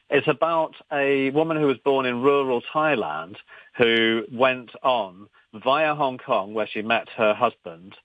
It's 0.09 0.27
about 0.27 0.75
a 0.91 1.31
woman 1.31 1.57
who 1.57 1.67
was 1.67 1.77
born 1.79 2.05
in 2.05 2.21
rural 2.21 2.61
Thailand 2.73 3.35
who 3.77 4.23
went 4.31 4.71
on 4.83 5.27
via 5.53 5.95
Hong 5.95 6.17
Kong, 6.17 6.53
where 6.53 6.67
she 6.67 6.81
met 6.81 7.09
her 7.17 7.33
husband, 7.33 7.95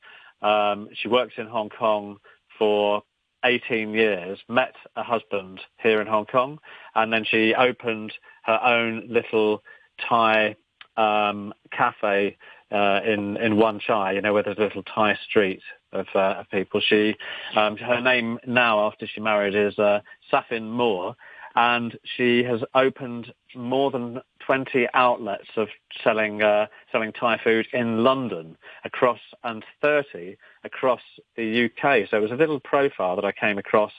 um, 0.42 0.88
she 0.94 1.08
worked 1.08 1.38
in 1.38 1.46
Hong 1.46 1.68
Kong 1.68 2.18
for 2.58 3.02
18 3.44 3.92
years, 3.94 4.38
met 4.48 4.74
a 4.96 5.02
husband 5.02 5.60
here 5.82 6.00
in 6.00 6.06
Hong 6.06 6.26
Kong, 6.26 6.58
and 6.94 7.12
then 7.12 7.24
she 7.24 7.54
opened 7.54 8.12
her 8.44 8.60
own 8.62 9.08
little 9.08 9.62
Thai 10.08 10.56
um, 10.96 11.52
cafe 11.72 12.36
uh, 12.72 13.00
in 13.04 13.36
in 13.38 13.56
Wan 13.56 13.80
Chai, 13.80 14.12
you 14.12 14.20
know, 14.20 14.32
where 14.32 14.42
there's 14.42 14.58
a 14.58 14.62
little 14.62 14.82
Thai 14.82 15.18
street 15.28 15.62
of, 15.92 16.06
uh, 16.14 16.36
of 16.38 16.50
people. 16.50 16.80
She 16.80 17.16
um, 17.56 17.76
her 17.76 18.00
name 18.00 18.38
now 18.46 18.86
after 18.86 19.06
she 19.06 19.20
married 19.20 19.54
is 19.54 19.78
uh, 19.78 20.00
Saiphin 20.32 20.70
Moore, 20.70 21.16
and 21.56 21.98
she 22.16 22.44
has 22.44 22.60
opened 22.74 23.32
more 23.54 23.90
than 23.90 24.20
20 24.40 24.86
outlets 24.94 25.48
of 25.56 25.68
selling 26.02 26.42
uh, 26.42 26.66
selling 26.90 27.12
Thai 27.12 27.38
food 27.42 27.66
in 27.72 28.02
London 28.02 28.56
across 28.84 29.20
and 29.44 29.64
30 29.80 30.36
across 30.64 31.02
the 31.36 31.64
UK. 31.66 32.08
So 32.10 32.16
it 32.16 32.20
was 32.20 32.30
a 32.30 32.36
little 32.36 32.60
profile 32.60 33.16
that 33.16 33.24
I 33.24 33.32
came 33.32 33.58
across 33.58 33.92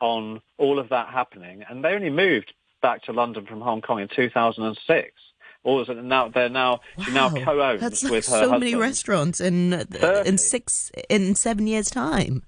on 0.00 0.40
all 0.58 0.78
of 0.78 0.88
that 0.90 1.08
happening, 1.08 1.64
and 1.68 1.84
they 1.84 1.90
only 1.90 2.10
moved 2.10 2.52
back 2.80 3.02
to 3.04 3.12
London 3.12 3.46
from 3.46 3.60
Hong 3.60 3.80
Kong 3.80 4.00
in 4.00 4.08
2006. 4.08 5.12
All 5.64 5.80
of 5.80 5.88
now 5.88 6.28
they're 6.28 6.48
now 6.48 6.80
wow. 6.96 7.04
she 7.04 7.12
now 7.12 7.30
co-owns 7.30 7.80
That's 7.80 8.02
like 8.04 8.12
with 8.12 8.26
her 8.26 8.30
so 8.30 8.38
husband. 8.40 8.60
many 8.60 8.74
restaurants 8.76 9.40
in 9.40 9.72
in 10.24 10.38
six 10.38 10.90
in 11.10 11.34
seven 11.34 11.66
years 11.66 11.90
time. 11.90 12.42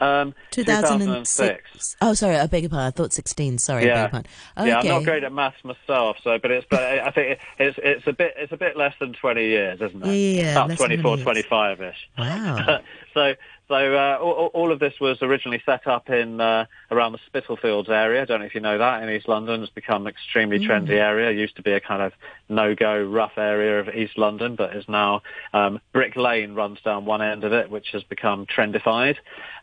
Um, 0.00 0.34
2006. 0.50 1.96
Oh, 2.00 2.14
sorry, 2.14 2.36
I 2.36 2.46
beg 2.46 2.62
your 2.62 2.70
pardon. 2.70 2.86
I 2.86 2.90
thought 2.90 3.12
16. 3.12 3.58
Sorry, 3.58 3.86
yeah. 3.86 4.02
Your 4.02 4.08
pardon. 4.08 4.30
Okay. 4.56 4.68
Yeah, 4.68 4.78
I'm 4.78 4.86
not 4.86 5.04
great 5.04 5.24
at 5.24 5.32
maths 5.32 5.62
myself, 5.64 6.18
so 6.22 6.38
but 6.38 6.50
it's 6.50 6.66
but 6.70 6.80
I 6.80 7.10
think 7.10 7.38
it's 7.58 7.78
it's 7.82 8.06
a 8.06 8.12
bit 8.12 8.34
it's 8.36 8.52
a 8.52 8.56
bit 8.56 8.76
less 8.76 8.94
than 9.00 9.12
20 9.12 9.44
years, 9.44 9.80
isn't 9.80 10.04
it? 10.04 10.14
Yeah, 10.14 10.64
about 10.64 10.76
24, 10.76 11.18
25 11.18 11.80
ish. 11.82 12.08
Wow. 12.16 12.80
so 13.14 13.34
so 13.68 13.74
uh, 13.74 14.18
all, 14.20 14.50
all, 14.54 14.72
of 14.72 14.78
this 14.78 14.94
was 14.98 15.18
originally 15.20 15.62
set 15.66 15.86
up 15.86 16.08
in 16.08 16.40
uh, 16.40 16.64
around 16.90 17.12
the 17.12 17.18
Spitalfields 17.26 17.90
area. 17.90 18.22
I 18.22 18.24
don't 18.24 18.40
know 18.40 18.46
if 18.46 18.54
you 18.54 18.62
know 18.62 18.78
that 18.78 19.02
in 19.02 19.10
East 19.10 19.28
London. 19.28 19.62
It's 19.62 19.70
become 19.70 20.06
an 20.06 20.08
extremely 20.08 20.58
mm. 20.58 20.66
trendy 20.66 20.98
area. 20.98 21.30
It 21.30 21.36
used 21.36 21.56
to 21.56 21.62
be 21.62 21.72
a 21.72 21.80
kind 21.80 22.02
of 22.02 22.12
no-go 22.48 23.04
rough 23.04 23.36
area 23.36 23.80
of 23.80 23.88
East 23.94 24.16
London, 24.16 24.56
but 24.56 24.74
is 24.74 24.88
now 24.88 25.22
um, 25.52 25.80
Brick 25.92 26.16
Lane 26.16 26.54
runs 26.54 26.80
down 26.80 27.04
one 27.04 27.20
end 27.20 27.44
of 27.44 27.52
it, 27.52 27.70
which 27.70 27.88
has 27.92 28.02
become 28.04 28.46
trendified. 28.46 29.16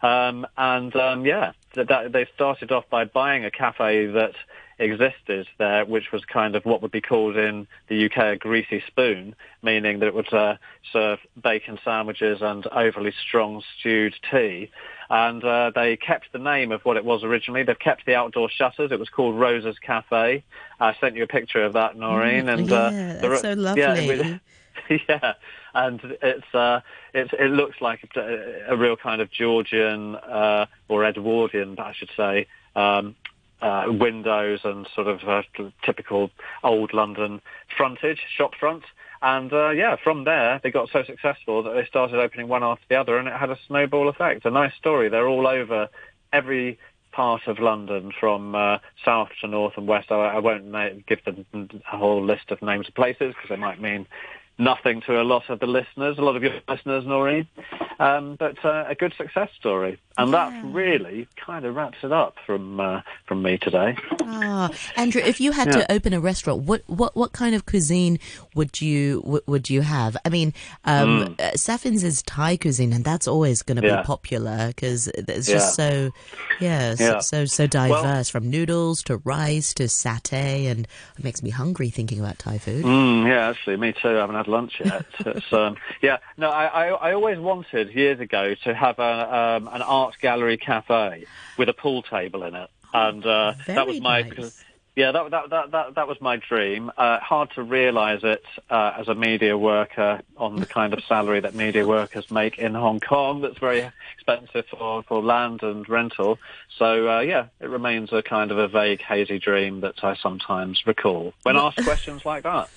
Um, 0.03 0.45
and 0.55 0.95
um, 0.95 1.25
yeah, 1.25 1.53
that, 1.73 2.11
they 2.11 2.27
started 2.35 2.71
off 2.71 2.85
by 2.89 3.05
buying 3.05 3.43
a 3.43 3.51
cafe 3.51 4.05
that 4.07 4.35
existed 4.77 5.47
there, 5.57 5.85
which 5.85 6.11
was 6.11 6.23
kind 6.25 6.55
of 6.55 6.65
what 6.65 6.81
would 6.81 6.91
be 6.91 7.01
called 7.01 7.37
in 7.37 7.67
the 7.87 8.05
UK 8.05 8.17
a 8.17 8.35
greasy 8.35 8.83
spoon, 8.87 9.35
meaning 9.63 9.99
that 9.99 10.07
it 10.07 10.13
would 10.13 10.33
uh, 10.33 10.55
serve 10.91 11.19
bacon 11.41 11.79
sandwiches 11.83 12.41
and 12.41 12.67
overly 12.67 13.13
strong 13.27 13.63
stewed 13.79 14.15
tea. 14.31 14.69
And 15.09 15.43
uh, 15.43 15.71
they 15.73 15.97
kept 15.97 16.31
the 16.31 16.39
name 16.39 16.71
of 16.71 16.83
what 16.83 16.97
it 16.97 17.05
was 17.05 17.23
originally. 17.23 17.63
They've 17.63 17.77
kept 17.77 18.05
the 18.05 18.15
outdoor 18.15 18.49
shutters. 18.49 18.91
It 18.91 18.99
was 18.99 19.09
called 19.09 19.39
Rosa's 19.39 19.77
Cafe. 19.79 20.43
I 20.79 20.95
sent 20.99 21.15
you 21.15 21.23
a 21.23 21.27
picture 21.27 21.63
of 21.63 21.73
that, 21.73 21.95
Noreen. 21.95 22.45
Mm, 22.45 22.53
and 22.53 22.69
yeah, 22.69 22.75
uh, 22.75 23.29
that's 23.29 23.41
so 23.41 23.53
lovely. 23.53 23.81
Yeah, 23.81 24.37
yeah, 25.09 25.33
and 25.73 25.99
it's 26.21 26.55
uh, 26.55 26.81
it's 27.13 27.31
it 27.33 27.51
looks 27.51 27.81
like 27.81 28.07
a, 28.15 28.65
a 28.69 28.77
real 28.77 28.95
kind 28.95 29.21
of 29.21 29.31
Georgian 29.31 30.15
uh, 30.15 30.65
or 30.87 31.05
Edwardian, 31.05 31.77
I 31.79 31.93
should 31.93 32.09
say, 32.17 32.47
um, 32.75 33.15
uh, 33.61 33.85
windows 33.87 34.61
and 34.63 34.87
sort 34.93 35.07
of 35.07 35.23
uh, 35.27 35.41
typical 35.83 36.29
old 36.63 36.93
London 36.93 37.41
frontage, 37.75 38.19
shop 38.35 38.51
front. 38.59 38.83
And 39.21 39.51
uh, 39.53 39.69
yeah, 39.69 39.95
from 40.03 40.25
there 40.25 40.59
they 40.61 40.71
got 40.71 40.89
so 40.91 41.03
successful 41.03 41.63
that 41.63 41.73
they 41.73 41.85
started 41.85 42.19
opening 42.19 42.47
one 42.47 42.63
after 42.63 42.85
the 42.89 42.95
other, 42.95 43.17
and 43.17 43.27
it 43.27 43.33
had 43.33 43.49
a 43.49 43.57
snowball 43.67 44.09
effect. 44.09 44.45
A 44.45 44.51
nice 44.51 44.73
story. 44.75 45.09
They're 45.09 45.27
all 45.27 45.47
over 45.47 45.89
every 46.31 46.77
part 47.11 47.47
of 47.47 47.59
London, 47.59 48.11
from 48.19 48.55
uh, 48.55 48.77
south 49.03 49.29
to 49.39 49.47
north 49.47 49.73
and 49.77 49.87
west. 49.87 50.11
I, 50.11 50.15
I 50.15 50.39
won't 50.39 50.65
na- 50.65 50.89
give 51.07 51.23
them 51.23 51.45
a 51.91 51.97
whole 51.97 52.23
list 52.23 52.51
of 52.51 52.61
names 52.61 52.89
of 52.89 52.93
places 52.93 53.33
because 53.33 53.49
they 53.49 53.55
might 53.55 53.81
mean 53.81 54.05
nothing 54.57 55.01
to 55.01 55.21
a 55.21 55.23
lot 55.23 55.49
of 55.49 55.59
the 55.59 55.65
listeners, 55.65 56.17
a 56.17 56.21
lot 56.21 56.35
of 56.35 56.43
your 56.43 56.53
listeners, 56.67 57.05
Noreen. 57.05 57.47
Um, 57.99 58.35
but 58.37 58.63
uh, 58.63 58.85
a 58.87 58.95
good 58.95 59.13
success 59.17 59.49
story, 59.57 59.99
and 60.17 60.31
yeah. 60.31 60.49
that 60.49 60.65
really 60.65 61.27
kind 61.35 61.65
of 61.65 61.75
wraps 61.75 61.97
it 62.03 62.11
up 62.11 62.35
from 62.45 62.79
uh, 62.79 63.01
from 63.25 63.41
me 63.41 63.57
today. 63.57 63.97
Ah, 64.21 64.69
Andrew, 64.95 65.21
if 65.21 65.39
you 65.39 65.51
had 65.51 65.67
yeah. 65.67 65.81
to 65.81 65.91
open 65.91 66.13
a 66.13 66.19
restaurant, 66.19 66.63
what, 66.63 66.83
what 66.87 67.15
what 67.15 67.33
kind 67.33 67.55
of 67.55 67.65
cuisine 67.65 68.19
would 68.55 68.81
you 68.81 69.41
would 69.45 69.69
you 69.69 69.81
have? 69.81 70.17
I 70.25 70.29
mean, 70.29 70.53
um, 70.83 71.35
mm. 71.35 71.41
uh, 71.41 71.51
Saiphin's 71.51 72.03
is 72.03 72.21
Thai 72.23 72.57
cuisine, 72.57 72.93
and 72.93 73.03
that's 73.03 73.27
always 73.27 73.61
going 73.61 73.81
to 73.81 73.87
yeah. 73.87 74.01
be 74.01 74.05
popular 74.05 74.67
because 74.67 75.07
it's 75.07 75.47
just 75.47 75.75
so 75.75 76.11
yeah, 76.59 76.95
so, 76.95 77.19
so, 77.19 77.45
so 77.45 77.67
diverse 77.67 78.03
well, 78.03 78.23
from 78.23 78.49
noodles 78.49 79.03
to 79.03 79.17
rice 79.17 79.73
to 79.75 79.83
satay, 79.83 80.69
and 80.69 80.87
it 81.17 81.23
makes 81.23 81.43
me 81.43 81.49
hungry 81.49 81.89
thinking 81.89 82.19
about 82.19 82.39
Thai 82.39 82.57
food. 82.57 82.85
Mm, 82.85 83.27
yeah, 83.27 83.49
actually, 83.49 83.77
me 83.77 83.93
too. 83.93 84.09
I 84.09 84.13
haven't 84.13 84.35
had 84.35 84.47
lunch 84.47 84.81
yet. 84.83 85.05
um, 85.53 85.77
yeah, 86.01 86.17
no, 86.37 86.49
I, 86.49 86.65
I, 86.65 86.87
I 86.87 87.13
always 87.13 87.39
wanted 87.39 87.93
years 87.93 88.19
ago 88.19 88.55
to 88.63 88.73
have 88.73 88.99
a, 88.99 89.35
um, 89.35 89.69
an 89.71 89.81
art 89.81 90.04
gallery 90.19 90.57
cafe 90.57 91.25
with 91.57 91.69
a 91.69 91.73
pool 91.73 92.01
table 92.03 92.43
in 92.43 92.55
it, 92.55 92.69
and 92.93 93.25
uh, 93.25 93.53
that 93.67 93.87
was 93.87 93.99
my. 94.01 94.21
Nice. 94.21 94.63
Yeah, 94.95 95.11
that, 95.11 95.31
that, 95.31 95.49
that, 95.49 95.71
that, 95.71 95.95
that 95.95 96.07
was 96.07 96.21
my 96.21 96.37
dream. 96.37 96.89
Uh, 96.97 97.19
hard 97.19 97.51
to 97.55 97.63
realise 97.63 98.21
it 98.23 98.43
uh, 98.69 98.93
as 98.97 99.09
a 99.09 99.15
media 99.15 99.57
worker 99.57 100.21
on 100.37 100.55
the 100.55 100.65
kind 100.65 100.93
of 100.93 101.03
salary 101.03 101.41
that 101.41 101.53
media 101.53 101.85
workers 101.85 102.31
make 102.31 102.57
in 102.57 102.73
Hong 102.73 103.01
Kong. 103.01 103.41
That's 103.41 103.57
very 103.57 103.91
expensive 104.13 104.65
for, 104.67 105.03
for 105.03 105.21
land 105.21 105.63
and 105.63 105.87
rental. 105.89 106.39
So, 106.77 107.09
uh, 107.09 107.19
yeah, 107.19 107.47
it 107.59 107.69
remains 107.69 108.13
a 108.13 108.23
kind 108.23 108.51
of 108.51 108.57
a 108.57 108.69
vague, 108.69 109.01
hazy 109.01 109.37
dream 109.37 109.81
that 109.81 110.01
I 110.01 110.15
sometimes 110.15 110.81
recall 110.87 111.33
when 111.43 111.57
asked 111.57 111.83
questions 111.83 112.25
like 112.25 112.43
that. 112.43 112.69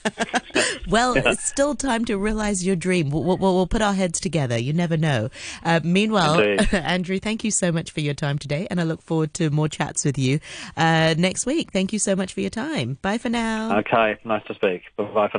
well, 0.89 1.17
yeah. 1.17 1.31
it's 1.31 1.45
still 1.45 1.77
time 1.77 2.05
to 2.07 2.19
realise 2.19 2.65
your 2.65 2.77
dream. 2.77 3.11
We'll, 3.11 3.23
we'll, 3.23 3.39
we'll, 3.39 3.69
put 3.69 3.83
our 3.83 3.95
heads 3.95 4.19
together. 4.19 4.59
You 4.59 4.73
never 4.73 4.97
know. 4.97 5.29
Uh, 5.65 5.81
meanwhile, 5.85 6.41
Andrew, 6.73 7.19
thank 7.21 7.45
you 7.45 7.51
so 7.51 7.71
much 7.71 7.93
for 7.93 8.01
your 8.01 8.15
time 8.15 8.39
today, 8.39 8.67
and 8.71 8.81
I 8.81 8.85
look 8.85 9.03
forward 9.03 9.35
to 9.35 9.51
more 9.51 9.69
chats 9.69 10.05
with 10.05 10.19
you 10.19 10.41
uh, 10.77 11.15
next 11.17 11.47
week. 11.47 11.71
Thank 11.71 11.93
you 11.93 11.99
so 11.99 12.08
so 12.09 12.17
much 12.17 12.33
for 12.33 12.41
your 12.41 12.49
time. 12.49 12.97
Bye 13.03 13.19
for 13.19 13.29
now. 13.29 13.79
Okay, 13.81 14.17
nice 14.25 14.43
to 14.47 14.55
speak. 14.55 14.81
Bye 14.97 15.29
for 15.31 15.37